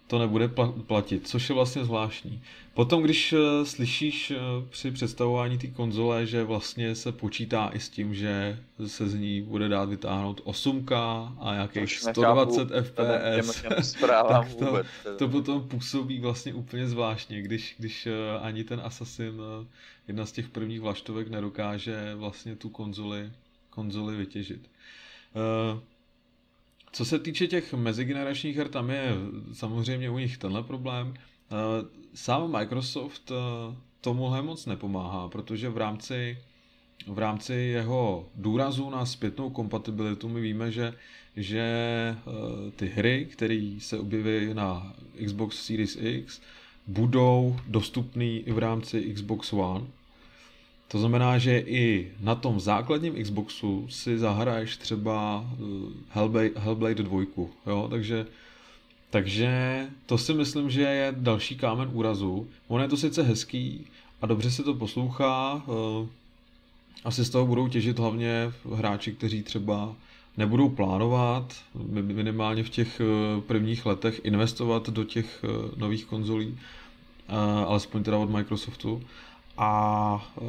[0.07, 0.49] to nebude
[0.87, 2.41] platit, což je vlastně zvláštní.
[2.73, 4.33] Potom, když eh, slyšíš
[4.69, 9.41] při představování té konzole, že vlastně se počítá i s tím, že se z ní
[9.41, 10.93] bude dát vytáhnout 8K
[11.39, 13.93] a nějakých 120 FPS,
[14.29, 14.87] tak to, vůbec.
[15.17, 18.07] to potom působí vlastně úplně zvláštně, když, když
[18.41, 19.33] ani ten Assassin
[20.07, 23.31] jedna z těch prvních vlaštovek nedokáže vlastně tu konzoli,
[23.69, 24.69] konzoli vytěžit.
[25.35, 25.79] Eh,
[26.95, 29.15] co se týče těch mezigeneračních her, tam je
[29.53, 31.13] samozřejmě u nich tenhle problém.
[31.13, 31.55] Eh,
[32.13, 36.37] sám Microsoft eh, tomuhle moc nepomáhá, protože v rámci,
[37.07, 40.93] v rámci jeho důrazu na zpětnou kompatibilitu my víme, že,
[41.35, 41.65] že
[42.75, 44.93] ty hry, které se objeví na
[45.25, 46.41] Xbox Series X,
[46.87, 49.85] budou dostupný i v rámci Xbox One.
[50.95, 55.63] To znamená, že i na tom základním Xboxu si zahraješ třeba eh,
[56.09, 57.21] Hellblade, Hellblade 2,
[57.67, 57.87] jo?
[57.89, 58.25] Takže,
[59.09, 59.49] takže
[60.05, 62.47] to si myslím, že je další kámen úrazu.
[62.67, 63.85] Ono je to sice hezký
[64.21, 66.07] a dobře se to poslouchá, eh,
[67.03, 69.95] asi z toho budou těžit hlavně hráči, kteří třeba
[70.37, 71.55] nebudou plánovat
[71.91, 75.43] minimálně v těch eh, prvních letech investovat do těch
[75.77, 76.57] nových konzolí,
[77.67, 79.01] alespoň teda od Microsoftu
[79.57, 80.45] a e,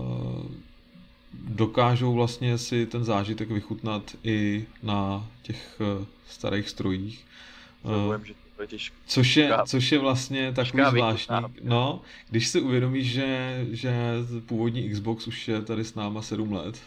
[1.33, 7.27] dokážou vlastně si ten zážitek vychutnat i na těch e, starých strojích.
[7.85, 8.35] Zavujem, že
[9.07, 11.37] Což je, což je vlastně takový zvláštní.
[11.63, 13.95] No, když si uvědomíš, že, že
[14.47, 16.81] původní Xbox už je tady s náma 7 let,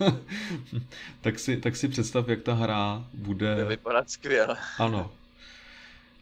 [1.20, 3.54] tak, si, tak si představ, jak ta hra bude...
[3.54, 4.56] Bude vypadat skvěle.
[4.78, 5.10] Ano,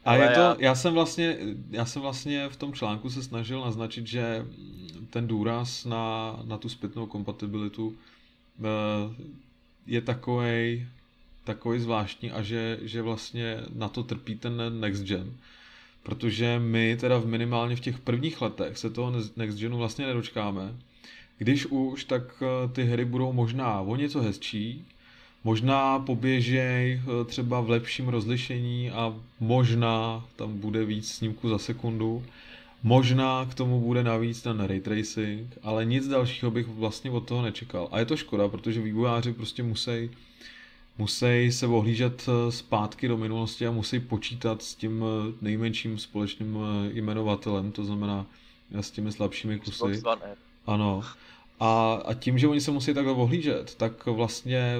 [0.05, 0.55] a je to, já...
[0.59, 1.37] já jsem vlastně,
[1.69, 4.45] já jsem vlastně v tom článku se snažil naznačit, že
[5.09, 7.95] ten důraz na, na tu zpětnou kompatibilitu
[8.59, 9.25] eh,
[9.87, 10.85] je takový
[11.45, 15.33] takový zvláštní a že, že vlastně na to trpí ten next gen.
[16.03, 20.75] Protože my teda v minimálně v těch prvních letech se toho next genu vlastně nedočkáme.
[21.37, 24.85] Když už, tak eh, ty hry budou možná o něco hezčí,
[25.45, 32.23] Možná poběžej eh, třeba v lepším rozlišení a možná tam bude víc snímku za sekundu.
[32.83, 37.41] Možná k tomu bude navíc ten ray tracing, ale nic dalšího bych vlastně od toho
[37.41, 37.89] nečekal.
[37.91, 40.09] A je to škoda, protože vývojáři prostě musí
[40.97, 46.57] musí se ohlížet eh, zpátky do minulosti a musí počítat s tím eh, nejmenším společným
[46.93, 48.25] jmenovatelem, to znamená
[48.71, 50.01] s těmi slabšími kusy.
[50.65, 51.01] Ano.
[51.59, 54.75] A, a tím, že oni se musí takhle ohlížet, tak vlastně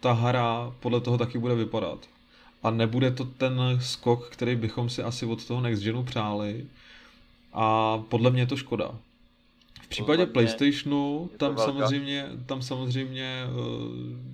[0.00, 1.98] ta hra podle toho taky bude vypadat.
[2.62, 6.66] A nebude to ten skok, který bychom si asi od toho Next Genu přáli.
[7.52, 8.94] A podle mě je to škoda
[9.90, 13.48] případě PlayStationu tam samozřejmě, tam samozřejmě eh,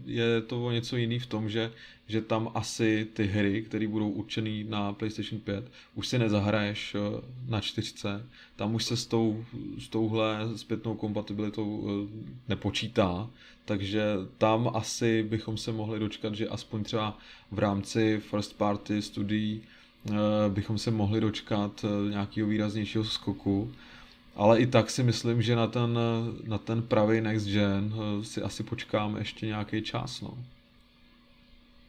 [0.06, 1.72] je to něco jiný v tom, že,
[2.06, 7.22] že tam asi ty hry, které budou určené na PlayStation 5, už si nezahraješ eh,
[7.48, 9.44] na čtyřce, tam už se s, tou,
[9.78, 13.30] s touhle zpětnou kompatibilitou eh, nepočítá,
[13.64, 14.04] takže
[14.38, 17.18] tam asi bychom se mohli dočkat, že aspoň třeba
[17.50, 19.62] v rámci first party studií
[20.48, 23.72] bychom se mohli dočkat nějakého výraznějšího skoku,
[24.36, 25.98] ale i tak si myslím, že na ten,
[26.44, 30.20] na ten pravý next gen eh, si asi počkáme ještě nějaký čas.
[30.20, 30.38] No.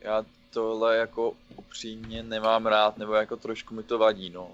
[0.02, 4.52] já tohle jako upřímně nemám rád, nebo jako trošku mi to vadí, no.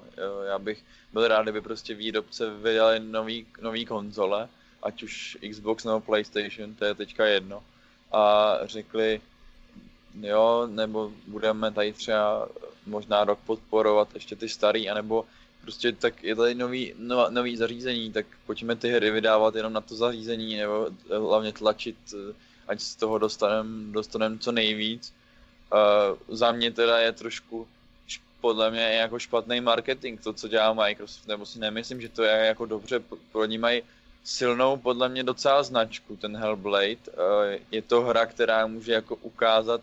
[0.47, 4.49] Já bych byl rád, kdyby prostě výrobce vydali nový, nový konzole,
[4.83, 7.63] ať už Xbox nebo PlayStation, to je teďka jedno,
[8.11, 9.21] a řekli,
[10.21, 12.47] jo, nebo budeme tady třeba
[12.85, 15.25] možná rok podporovat ještě ty starý, anebo
[15.63, 19.81] prostě tak je tady nový, no, nový zařízení, tak pojďme ty hry vydávat jenom na
[19.81, 21.95] to zařízení, nebo hlavně tlačit,
[22.67, 25.13] ať z toho dostaneme dostanem co nejvíc.
[25.73, 27.67] Uh, za mě teda je trošku
[28.41, 32.45] podle mě jako špatný marketing, to, co dělá Microsoft, nebo si nemyslím, že to je
[32.45, 32.99] jako dobře,
[33.31, 33.81] pro ní mají
[34.23, 37.07] silnou podle mě docela značku, ten Hellblade.
[37.71, 39.81] Je to hra, která může jako ukázat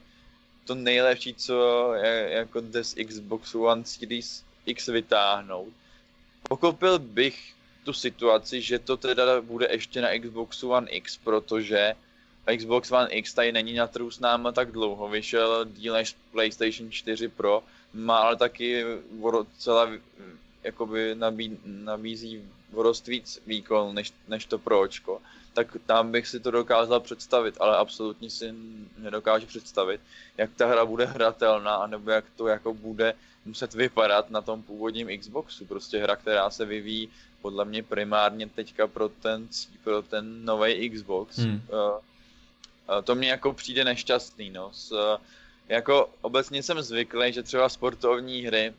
[0.65, 5.73] to nejlepší, co je, jako z Xbox One Series X vytáhnout.
[6.49, 11.95] Pochopil bych tu situaci, že to teda bude ještě na Xbox One X, protože
[12.57, 16.91] Xbox One X tady není na trhu s náma tak dlouho, vyšel díl než PlayStation
[16.91, 17.63] 4 Pro,
[17.95, 18.85] má ale taky
[19.33, 19.91] docela
[20.63, 25.23] jakoby nabí, nabízí dost víc výkon než, než to Pročko,
[25.55, 28.55] tak tam bych si to dokázal představit, ale absolutně si
[28.99, 30.01] nedokážu představit,
[30.39, 35.19] jak ta hra bude hratelná, nebo jak to jako bude muset vypadat na tom původním
[35.19, 35.67] Xboxu.
[35.67, 37.09] Prostě hra, která se vyvíjí
[37.43, 39.49] podle mě primárně teďka pro ten,
[39.85, 41.39] pro ten nový Xbox.
[41.39, 41.55] Hmm.
[41.73, 42.01] Uh, uh,
[43.05, 44.71] to mě jako přijde nešťastný, no.
[44.73, 44.99] S, uh,
[45.69, 48.75] jako obecně jsem zvyklý, že třeba sportovní hry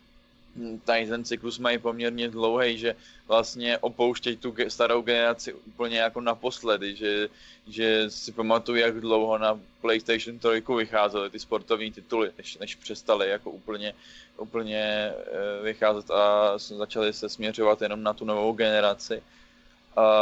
[0.86, 2.96] tady ten cyklus mají poměrně dlouhý, že
[3.28, 7.30] vlastně opouštějí tu starou generaci úplně jako naposledy, že,
[7.68, 13.30] že si pamatuju, jak dlouho na PlayStation 3 vycházely ty sportovní tituly, než, než přestali
[13.30, 13.94] jako úplně,
[14.38, 19.24] úplně eh, vycházet a začali se směřovat jenom na tu novou generaci.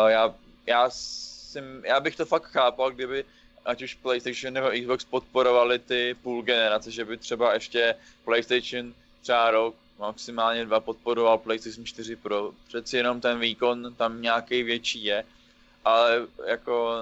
[0.08, 3.26] Já, já, jsem, já bych to fakt chápal, kdyby
[3.65, 9.52] ať už PlayStation nebo Xbox podporovali ty půl generace, že by třeba ještě PlayStation třeba
[9.52, 12.51] rok maximálně dva podporoval PlayStation 4 Pro.
[12.67, 15.23] Přeci jenom ten výkon tam nějaký větší je,
[15.85, 16.95] ale jako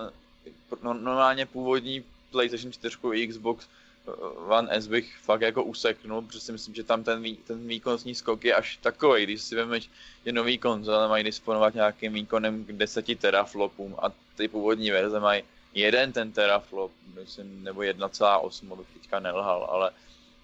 [0.83, 3.67] no, normálně původní PlayStation 4 i Xbox
[4.07, 4.11] eh,
[4.47, 8.15] One S bych fakt jako useknul, protože si myslím, že tam ten, vý, ten výkonnostní
[8.15, 9.89] skok je až takový, když si vemeš,
[10.25, 15.43] že nový konzole mají disponovat nějakým výkonem k 10 teraflopům a ty původní verze mají
[15.73, 19.91] jeden ten teraflop, myslím, nebo 1,8, abych teďka nelhal, ale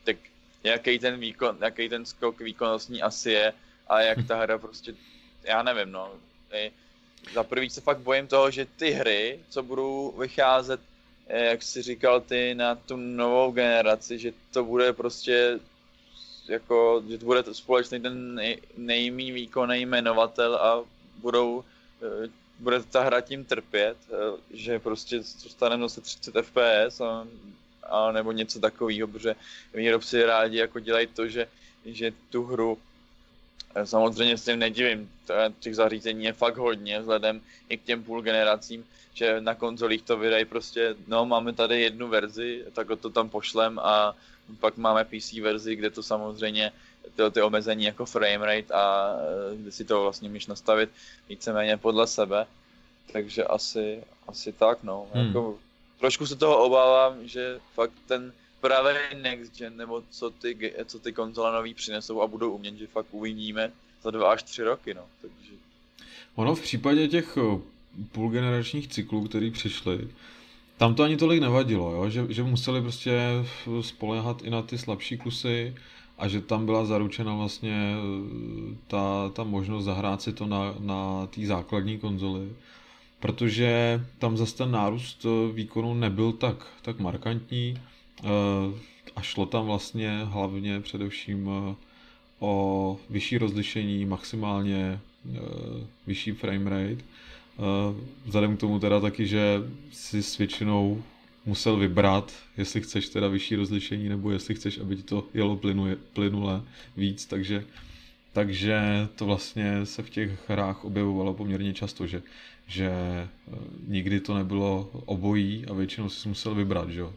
[0.03, 0.17] tak
[0.63, 3.54] jaký ten výkon, jaký ten skok výkonnostní asi je
[3.88, 4.95] a jak ta hra prostě,
[5.43, 6.12] já nevím, no.
[7.34, 10.80] Za prvý se fakt bojím toho, že ty hry, co budou vycházet,
[11.28, 15.60] eh, jak jsi říkal ty, na tu novou generaci, že to bude prostě
[16.47, 20.84] jako, že to bude společný ten nej, nejmý výkonný jmenovatel a
[21.17, 21.63] budou,
[22.02, 27.28] eh, bude ta hra tím trpět, eh, že prostě dostaneme zase 30 FPS a
[27.89, 29.36] a nebo něco takového, protože
[29.74, 31.48] výrobci rádi jako dělají to, že,
[31.86, 32.78] že tu hru
[33.76, 35.10] eh, Samozřejmě s tím nedivím,
[35.60, 40.17] těch zařízení je fakt hodně vzhledem i k těm půl generacím, že na konzolích to
[40.17, 44.15] vydají prostě, no máme tady jednu verzi, tak to tam pošlem a
[44.60, 46.72] pak máme PC verzi, kde to samozřejmě
[47.15, 50.89] ty, ty omezení jako framerate a eh, kde si to vlastně můžeš nastavit
[51.30, 52.46] víceméně podle sebe.
[53.12, 55.08] Takže asi, asi tak, no.
[55.13, 55.28] Hmm.
[55.28, 55.60] Jako,
[56.03, 61.13] trošku se toho obávám, že fakt ten pravý next gen, nebo co ty, co ty
[61.13, 63.71] konzole nový přinesou a budou umět, že fakt uvidíme
[64.03, 65.01] za dva až tři roky, no.
[65.21, 65.53] Takže...
[66.35, 67.59] Ono v případě těch eh,
[68.11, 70.08] půlgeneračních cyklů, který přišly,
[70.77, 72.10] tam to ani tolik nevadilo, jo?
[72.10, 73.21] Že, že museli prostě
[73.81, 75.75] spolehat i na ty slabší kusy
[76.17, 81.27] a že tam byla zaručena vlastně eh, ta, ta možnost zahrát si to na, na
[81.27, 82.49] té základní konzoli
[83.24, 87.78] protože tam zase ten nárůst eh, výkonu nebyl tak, tak markantní
[88.24, 88.28] eh,
[89.15, 91.76] a šlo tam vlastně hlavně především eh,
[92.40, 95.00] o vyšší rozlišení, maximálně
[96.08, 97.04] vyšší frame rate.
[98.26, 99.62] Vzhledem k tomu teda taky, že
[99.92, 101.04] si s většinou
[101.46, 105.96] musel vybrat, jestli chceš teda vyšší rozlišení, nebo jestli chceš, aby ti to jelo plynule,
[106.13, 106.62] plynule
[106.98, 107.65] víc, takže,
[108.34, 108.82] takže
[109.15, 112.21] to vlastně se v těch hrách objevovalo poměrně často, že
[112.67, 113.29] že eh,
[113.87, 117.13] nikdy to nebylo obojí a většinou si musel vybrat, že jo.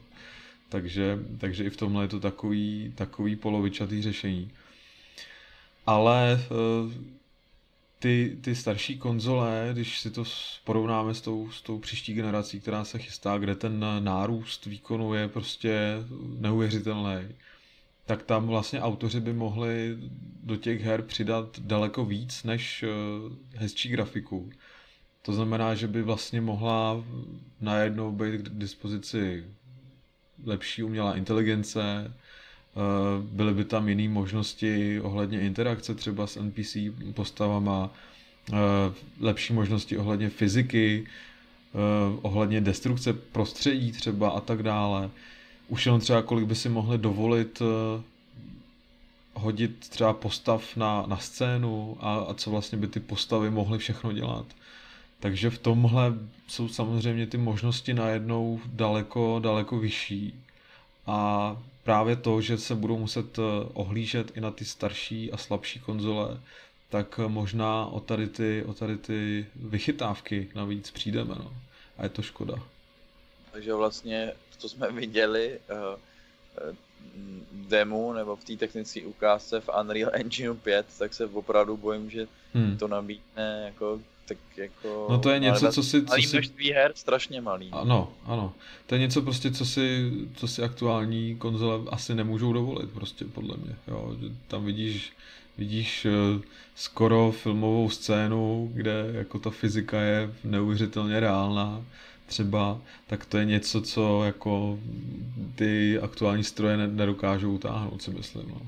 [0.68, 4.50] Takže, takže i v tomhle je to takový, takový polovičatý řešení.
[5.86, 7.16] Ale eh,
[7.98, 10.24] ty, ty starší konzole, když si to
[10.64, 15.28] porovnáme s tou, s tou příští generací, která se chystá, kde ten nárůst výkonu je
[15.28, 15.78] prostě
[16.38, 17.28] neuvěřitelný,
[18.06, 19.98] tak tam vlastně autoři by mohli
[20.42, 22.88] do těch her přidat daleko víc než eh,
[23.54, 24.50] hezčí grafiku.
[25.26, 27.04] To znamená, že by vlastně mohla
[27.60, 29.44] najednou být k dispozici
[30.44, 32.12] lepší umělá inteligence,
[33.20, 36.76] byly by tam jiné možnosti ohledně interakce třeba s NPC
[37.14, 37.90] postavama,
[39.20, 41.06] lepší možnosti ohledně fyziky,
[42.22, 45.10] ohledně destrukce prostředí třeba a tak dále.
[45.68, 47.62] Už jenom třeba kolik by si mohli dovolit
[49.34, 54.12] hodit třeba postav na, na scénu a, a co vlastně by ty postavy mohly všechno
[54.12, 54.46] dělat.
[55.20, 56.14] Takže v tomhle
[56.48, 60.44] jsou samozřejmě ty možnosti najednou daleko, daleko vyšší.
[61.06, 63.42] A právě to, že se budou muset eh,
[63.72, 66.40] ohlížet i na ty starší a slabší konzole,
[66.88, 71.34] tak možná o tady ty, o tady ty vychytávky navíc přijdeme.
[71.38, 71.52] No.
[71.98, 72.54] A je to škoda.
[73.52, 76.00] Takže vlastně, to jsme viděli, uh,
[77.52, 82.26] demo nebo v té technické ukázce v Unreal Engine 5, tak se opravdu bojím, že
[82.54, 82.78] hmm.
[82.78, 85.06] to nabídne jako tak jako...
[85.10, 86.04] No to je něco, co si...
[86.04, 86.36] Co si...
[86.36, 87.68] množství her, strašně malý.
[87.72, 88.52] Ano, ano.
[88.86, 93.56] To je něco prostě, co si, co si aktuální konzole asi nemůžou dovolit, prostě podle
[93.56, 93.76] mě.
[93.88, 94.16] Jo,
[94.48, 95.12] tam vidíš,
[95.58, 96.42] vidíš eh,
[96.74, 101.84] skoro filmovou scénu, kde jako ta fyzika je neuvěřitelně reálná
[102.26, 104.78] třeba, tak to je něco, co jako
[105.54, 108.48] ty aktuální stroje nedokážou utáhnout, si myslím.
[108.48, 108.60] No.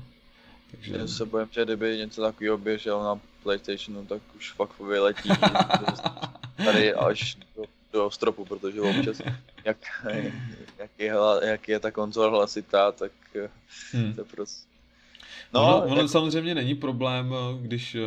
[0.71, 0.97] Takže...
[0.97, 5.29] Já se bojím, že kdyby něco takového běžel na PlayStationu, tak už fakt vyletí
[6.65, 7.63] tady až do,
[7.93, 9.21] do stropu, protože občas,
[9.65, 9.77] jak,
[10.77, 13.11] jak, je, jak je ta konzole hlasitá, tak
[13.93, 14.13] hmm.
[14.13, 14.69] to prostě
[15.53, 16.07] No, ono, ono jako...
[16.07, 17.97] samozřejmě není problém, když,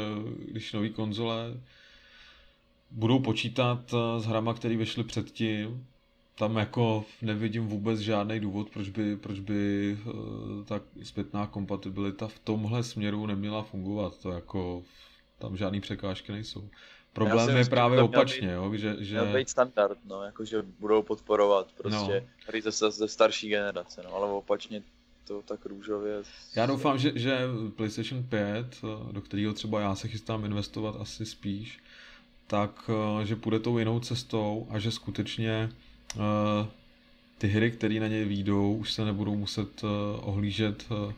[0.49, 1.55] když nový konzole
[2.91, 5.87] budou počítat s hrama, které vyšly předtím,
[6.35, 9.99] tam jako nevidím vůbec žádný důvod, proč by, proč by
[10.65, 14.19] ta zpětná kompatibilita v tomhle směru neměla fungovat.
[14.19, 14.83] To jako
[15.43, 16.69] tam žádný překážky nejsou.
[17.13, 19.21] Problém je myslím, právě opačně, být, jo, že, že...
[19.21, 22.47] Měl být standard, no, jakože budou podporovat prostě no.
[22.47, 24.83] hry ze, ze starší generace, no, ale opačně
[25.25, 26.23] to tak růžově...
[26.57, 27.39] Já doufám, že, že
[27.77, 28.81] PlayStation 5,
[29.13, 31.81] do kterého třeba já se chystám investovat asi spíš,
[32.47, 32.91] tak,
[33.25, 35.71] že půjde tou jinou cestou a že skutečně
[36.17, 36.23] uh,
[37.39, 39.91] ty hry, které na něj výjdou, už se nebudou muset uh,
[40.23, 41.13] ohlížet uh,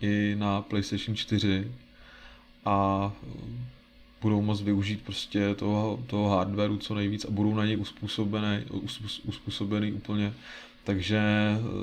[0.00, 1.72] i na PlayStation 4,
[2.64, 3.12] a
[4.22, 8.64] budou moct využít prostě toho, toho hardwareu co nejvíc a budou na něj uspůsobený,
[9.24, 10.32] uspůsobený úplně,
[10.84, 11.20] takže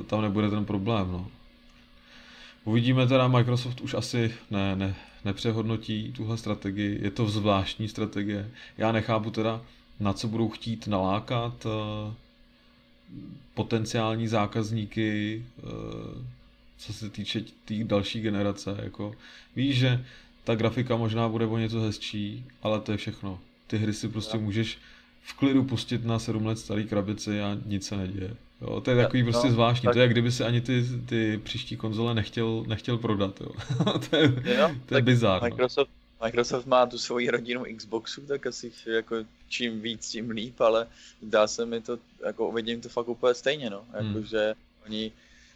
[0.07, 1.11] tam nebude ten problém.
[1.11, 1.27] No.
[2.63, 8.51] Uvidíme teda, Microsoft už asi ne, ne, nepřehodnotí tuhle strategii, je to zvláštní strategie.
[8.77, 9.61] Já nechápu teda,
[9.99, 11.71] na co budou chtít nalákat uh,
[13.53, 15.45] potenciální zákazníky,
[16.77, 18.77] co se týče té tý další generace.
[18.83, 19.15] Jako,
[19.55, 20.05] víš, že
[20.47, 23.39] ta grafika možná bude o něco hezčí, ale to je všechno.
[23.67, 24.77] Ty hry si prostě můžeš
[25.21, 28.35] v klidu pustit na 7 let starý krabici a nic se neděje.
[28.61, 29.85] Jo, to je takový no, prostě zvláštní.
[29.85, 29.93] Tak...
[29.93, 33.41] To je, jak kdyby se ani ty, ty příští konzole nechtěl, nechtěl prodat.
[33.41, 33.47] Jo.
[34.09, 35.43] to je, jo, to je bizár.
[35.43, 35.89] Microsoft,
[36.23, 39.15] Microsoft má tu svoji rodinu Xboxu, tak asi jako
[39.49, 40.87] čím víc, tím líp, ale
[41.21, 43.85] dá se mi to, jako vidím to fakt úplně stejně, no.
[43.91, 44.25] Hmm.
[44.25, 44.53] že
[44.85, 45.11] oni,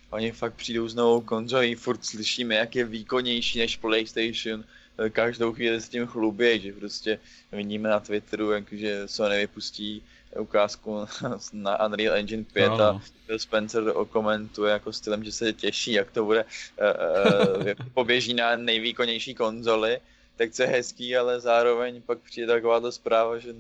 [0.10, 4.64] oni fakt přijdou s novou konzolí, furt slyšíme, jak je výkonnější než PlayStation,
[5.10, 7.20] každou chvíli s tím chlubějí, že prostě
[7.52, 10.04] vidíme na Twitteru, že Sony vypustí
[10.39, 11.08] ukázku
[11.54, 12.84] na Unreal Engine 5 no.
[12.84, 13.02] a
[13.38, 19.36] Spencer komentuje jako stylem, že se těší, jak to bude, uh, jak poběží na nejvýkonnější
[19.36, 19.99] konzoli,
[20.36, 23.54] tak to je hezký, ale zároveň pak přijde taková zpráva, že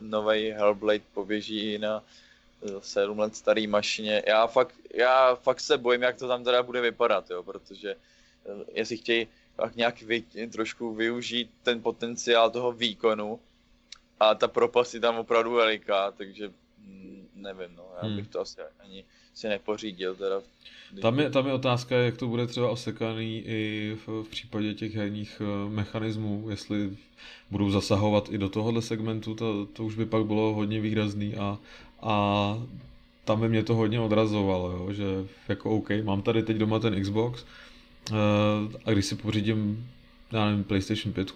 [0.00, 2.02] nový Hellblade poběží i na
[2.80, 4.22] 7 let starý mašině.
[4.26, 7.96] Já fakt, já fakt se bojím, jak to tam teda bude vypadat, jo, protože
[8.72, 9.28] jestli chtějí
[9.58, 13.40] tak nějak vy, trošku využít ten potenciál toho výkonu
[14.20, 16.50] a ta propast je tam opravdu veliká, takže
[16.86, 18.16] mm, nevím, no, já hmm.
[18.16, 19.04] bych to asi ani
[19.34, 20.14] si nepořídil.
[20.14, 20.40] Teda,
[21.02, 24.94] tam, je, tam je otázka, jak to bude třeba osekaný i v, v případě těch
[24.94, 26.96] herních uh, mechanismů, jestli
[27.50, 31.58] budou zasahovat i do tohohle segmentu, to, to už by pak bylo hodně výrazný a,
[32.00, 32.54] a
[33.24, 35.04] tam by mě to hodně odrazovalo, jo, že
[35.48, 37.67] jako OK, mám tady teď doma ten Xbox, Eh,
[38.84, 39.88] a když si pořídím,
[40.32, 41.32] já nevím, PlayStation 5,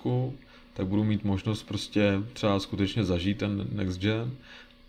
[0.74, 4.30] tak budu mít možnost prostě třeba skutečně zažít ten next gen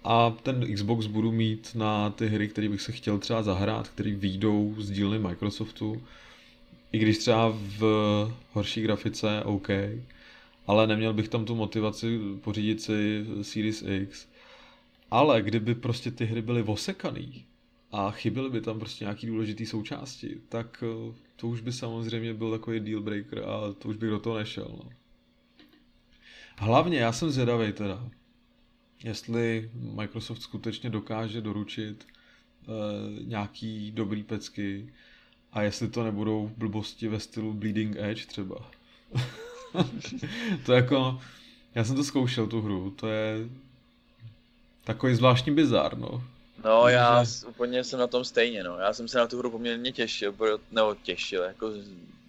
[0.03, 4.11] a ten Xbox budu mít na ty hry, které bych se chtěl třeba zahrát, které
[4.11, 6.01] výjdou z dílny Microsoftu,
[6.91, 7.81] i když třeba v
[8.53, 9.69] horší grafice OK,
[10.67, 14.27] ale neměl bych tam tu motivaci pořídit si Series X.
[15.11, 17.45] Ale kdyby prostě ty hry byly osekaný
[17.93, 22.51] a chyběly by tam prostě nějaký důležitý součásti, tak eh, to už by samozřejmě byl
[22.51, 24.79] takový deal breaker a to už bych do toho nešel.
[24.83, 24.89] No.
[26.57, 28.09] Hlavně já jsem zvědavý teda,
[29.03, 32.07] jestli Microsoft skutečně dokáže doručit
[33.23, 34.93] nějaký dobrý pecky
[35.51, 38.71] a jestli to nebudou blbosti ve stylu Bleeding Edge třeba.
[40.65, 41.21] to jako,
[41.75, 43.49] já jsem to zkoušel tu hru, to je
[44.83, 46.23] takový zvláštní bizar, no.
[46.63, 47.45] No já že...
[47.47, 48.77] úplně jsem na tom stejně, no.
[48.77, 50.35] Já jsem se na tu hru poměrně těšil,
[50.71, 51.71] nebo těšil, jako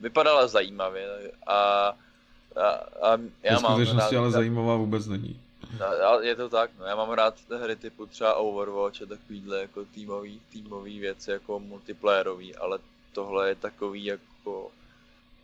[0.01, 2.68] vypadala zajímavě a, a,
[3.03, 5.41] a já mám skutečnosti rád, ale zajímavá vůbec není.
[5.81, 6.85] No, je to tak, no.
[6.85, 12.57] Já mám rád hry typu třeba Overwatch a takovýhle jako týmový, týmový věci, jako multiplayerový,
[12.57, 12.79] ale
[13.12, 14.70] tohle je takový jako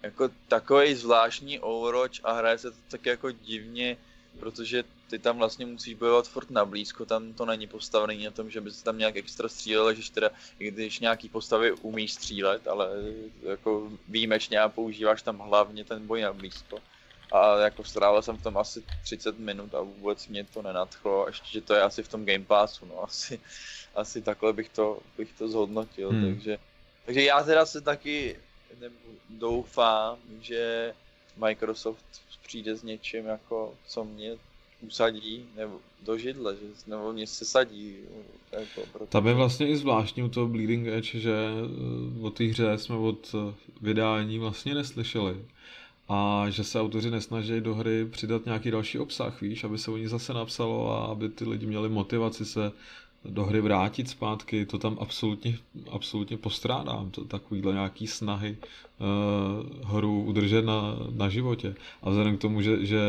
[0.03, 3.97] jako takový zvláštní Overwatch a hraje se to tak jako divně,
[4.39, 8.51] protože ty tam vlastně musíš bojovat furt na blízko, tam to není postavený na tom,
[8.51, 12.89] že bys tam nějak extra střílel, že teda, i když nějaký postavy umí střílet, ale
[13.43, 16.79] jako výjimečně a používáš tam hlavně ten boj na blízko.
[17.33, 21.51] A jako strávil jsem v tom asi 30 minut a vůbec mě to nenadchlo, ještě,
[21.51, 23.41] že to je asi v tom Game Passu, no asi,
[23.95, 26.35] asi takhle bych to, bych to zhodnotil, hmm.
[26.35, 26.59] takže,
[27.07, 28.37] takže já teda se taky
[29.29, 30.95] doufám, že
[31.37, 32.05] Microsoft
[32.47, 34.37] přijde s něčím, jako, co mě
[34.81, 37.97] usadí nebo do židle, že, nebo mě se sadí.
[38.53, 39.11] Jako, protože...
[39.11, 42.97] Tam je vlastně i zvláštní u toho Bleeding Edge, že eh, o té hře jsme
[42.97, 45.45] od eh, vydání vlastně neslyšeli.
[46.09, 49.97] A že se autoři nesnaží do hry přidat nějaký další obsah, víš, aby se o
[49.97, 52.73] ní zase napsalo a aby ty lidi měli motivaci se
[53.25, 55.59] do hry vrátit zpátky, to tam absolutně,
[55.91, 61.75] absolutně postrádám, to, takovýhle nějaký snahy uh, hru udržet na, na životě.
[62.03, 63.01] A vzhledem k tomu, že, že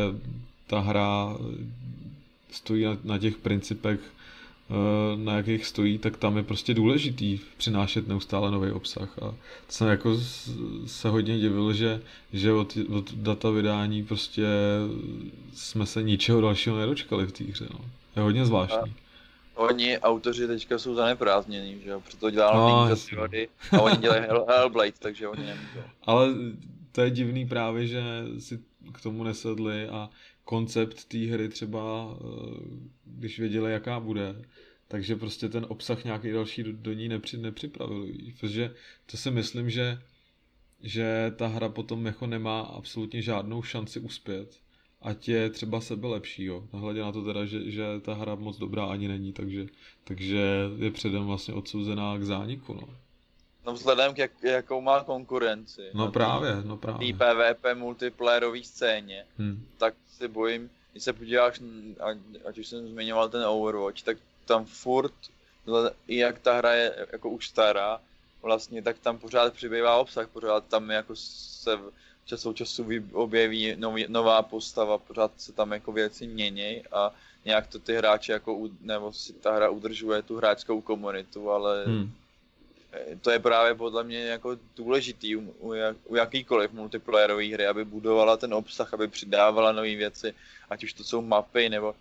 [0.66, 1.36] ta hra
[2.50, 4.00] stojí na, na těch principech,
[4.68, 9.18] uh, na jakých stojí, tak tam je prostě důležitý přinášet neustále nový obsah.
[9.22, 9.34] A
[9.68, 10.16] jsem jako
[10.86, 12.02] se hodně divil, že,
[12.32, 14.46] že od, od data vydání prostě
[15.54, 17.66] jsme se ničeho dalšího nedočkali v té hře.
[17.72, 17.80] No.
[18.16, 18.94] Je hodně zvláštní.
[19.54, 22.54] Oni, autoři teďka jsou zaneprázdnění, že jo, proto dělá
[22.88, 25.80] no, přírody a oni dělají Hell, Hellblade, takže oni nemůžou.
[26.02, 26.28] Ale
[26.92, 28.02] to je divný právě, že
[28.38, 28.60] si
[28.92, 30.10] k tomu nesedli a
[30.44, 32.60] koncept té hry třeba, eh,
[33.04, 34.44] když věděli, jaká bude,
[34.88, 38.12] takže prostě ten obsah nějaký další do, do ní nepři, nepřipravili.
[38.40, 38.74] Protože
[39.10, 39.98] to si myslím, že,
[40.82, 44.60] že ta hra potom jako nemá absolutně žádnou šanci uspět
[45.02, 46.64] ať je třeba sebe lepší, jo.
[46.72, 49.66] Nahledě na to teda, že, že ta hra moc dobrá ani není, takže,
[50.04, 52.88] takže je předem vlastně odsouzená k zániku, no.
[53.66, 55.82] No vzhledem k jak, jakou má konkurenci.
[55.94, 57.12] No právě, no právě.
[57.12, 59.66] V PvP multiplayerový scéně, hmm.
[59.78, 61.60] tak si bojím, když se podíváš,
[62.00, 65.12] ať, ať už jsem zmiňoval ten Overwatch, tak tam furt,
[66.08, 68.00] i jak ta hra je jako už stará,
[68.42, 71.78] vlastně, tak tam pořád přibývá obsah, pořád tam jako se
[72.26, 77.10] čas od času objeví nový, nová postava, pořád se tam jako věci měněj a
[77.44, 82.12] nějak to ty hráči jako, nebo si ta hra udržuje tu hráčskou komunitu, ale hmm.
[83.20, 87.84] to je právě podle mě jako důležitý u, u, jak, u jakýkoliv multiplayerové hry, aby
[87.84, 90.34] budovala ten obsah, aby přidávala nové věci,
[90.70, 91.94] ať už to jsou mapy nebo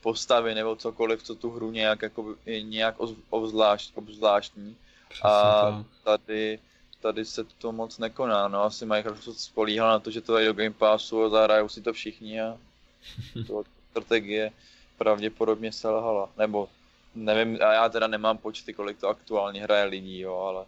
[0.00, 2.94] postavy nebo cokoliv, co tu hru nějak, jako, nějak
[3.30, 4.76] obzvlášť, obzvláštní.
[5.08, 5.86] Přesně a tak.
[6.04, 6.58] tady
[7.00, 10.54] tady se to moc nekoná, no asi Microsoft spolíhal na to, že to je do
[10.54, 12.58] Game Passu a zahrajou si to všichni a
[13.46, 14.52] to strategie
[14.98, 16.68] pravděpodobně selhala, nebo
[17.14, 20.64] nevím, a já teda nemám počty, kolik to aktuálně hraje lidí, jo, ale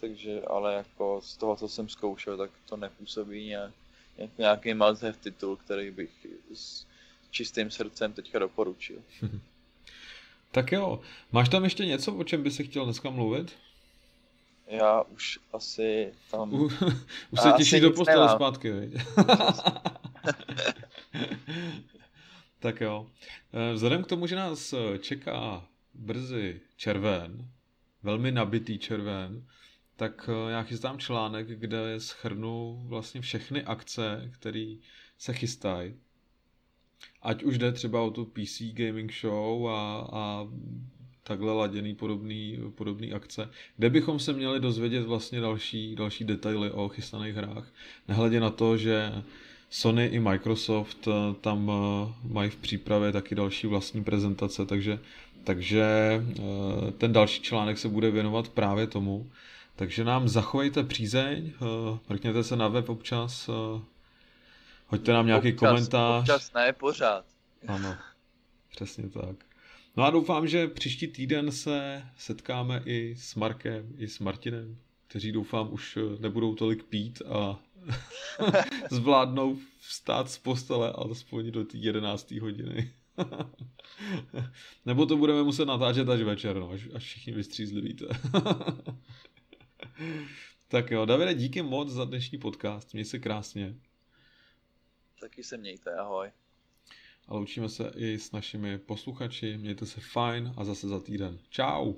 [0.00, 3.72] takže, ale jako z toho, co jsem zkoušel, tak to nepůsobí nějak,
[4.38, 6.86] nějaký must titul, který bych s
[7.30, 9.02] čistým srdcem teďka doporučil.
[10.52, 11.00] tak jo,
[11.32, 13.56] máš tam ještě něco, o čem by si chtěl dneska mluvit?
[14.66, 16.54] Já už asi tam...
[16.54, 16.64] U,
[17.30, 18.94] už se těšíš do postele zpátky, viď?
[22.58, 23.06] tak jo.
[23.52, 27.50] Eh, vzhledem k tomu, že nás eh, čeká brzy červen,
[28.02, 29.46] velmi nabitý červen,
[29.96, 34.76] tak eh, já chystám článek, kde schrnu vlastně všechny akce, které
[35.18, 35.94] se chystají.
[37.22, 40.46] Ať už jde třeba o tu PC Gaming Show a, a
[41.26, 46.88] takhle laděný podobný, podobný akce, kde bychom se měli dozvědět vlastně další, další detaily o
[46.88, 47.72] chystaných hrách.
[48.08, 49.12] Nehledě na to, že
[49.70, 54.98] Sony i Microsoft eh, tam eh, mají v přípravě taky další vlastní prezentace, takže,
[55.44, 55.84] takže
[56.30, 59.30] eh, ten další článek se bude věnovat právě tomu.
[59.76, 61.52] Takže nám zachovejte přízeň,
[62.08, 63.50] mrkněte se na web občas,
[64.86, 66.20] hoďte nám nějaký občas, komentář.
[66.22, 67.24] Občas ne, pořád.
[67.68, 67.96] Ano,
[68.70, 69.36] přesně tak.
[69.96, 75.32] No a doufám, že příští týden se setkáme i s Markem, i s Martinem, kteří
[75.32, 77.60] doufám už eh, nebudou tolik pít a
[78.90, 82.30] zvládnou vstát z postele alespoň do té 11.
[82.30, 82.92] hodiny.
[84.86, 88.06] Nebo to budeme muset natáčet až večer, no, až, až všichni vystřízlivíte.
[90.68, 93.74] tak jo, Davide, díky moc za dnešní podcast, měj se krásně.
[95.20, 96.30] Taky se mějte, ahoj.
[97.28, 101.38] A loučíme se i s našimi posluchači, mějte se fajn a zase za týden.
[101.50, 101.94] Ciao.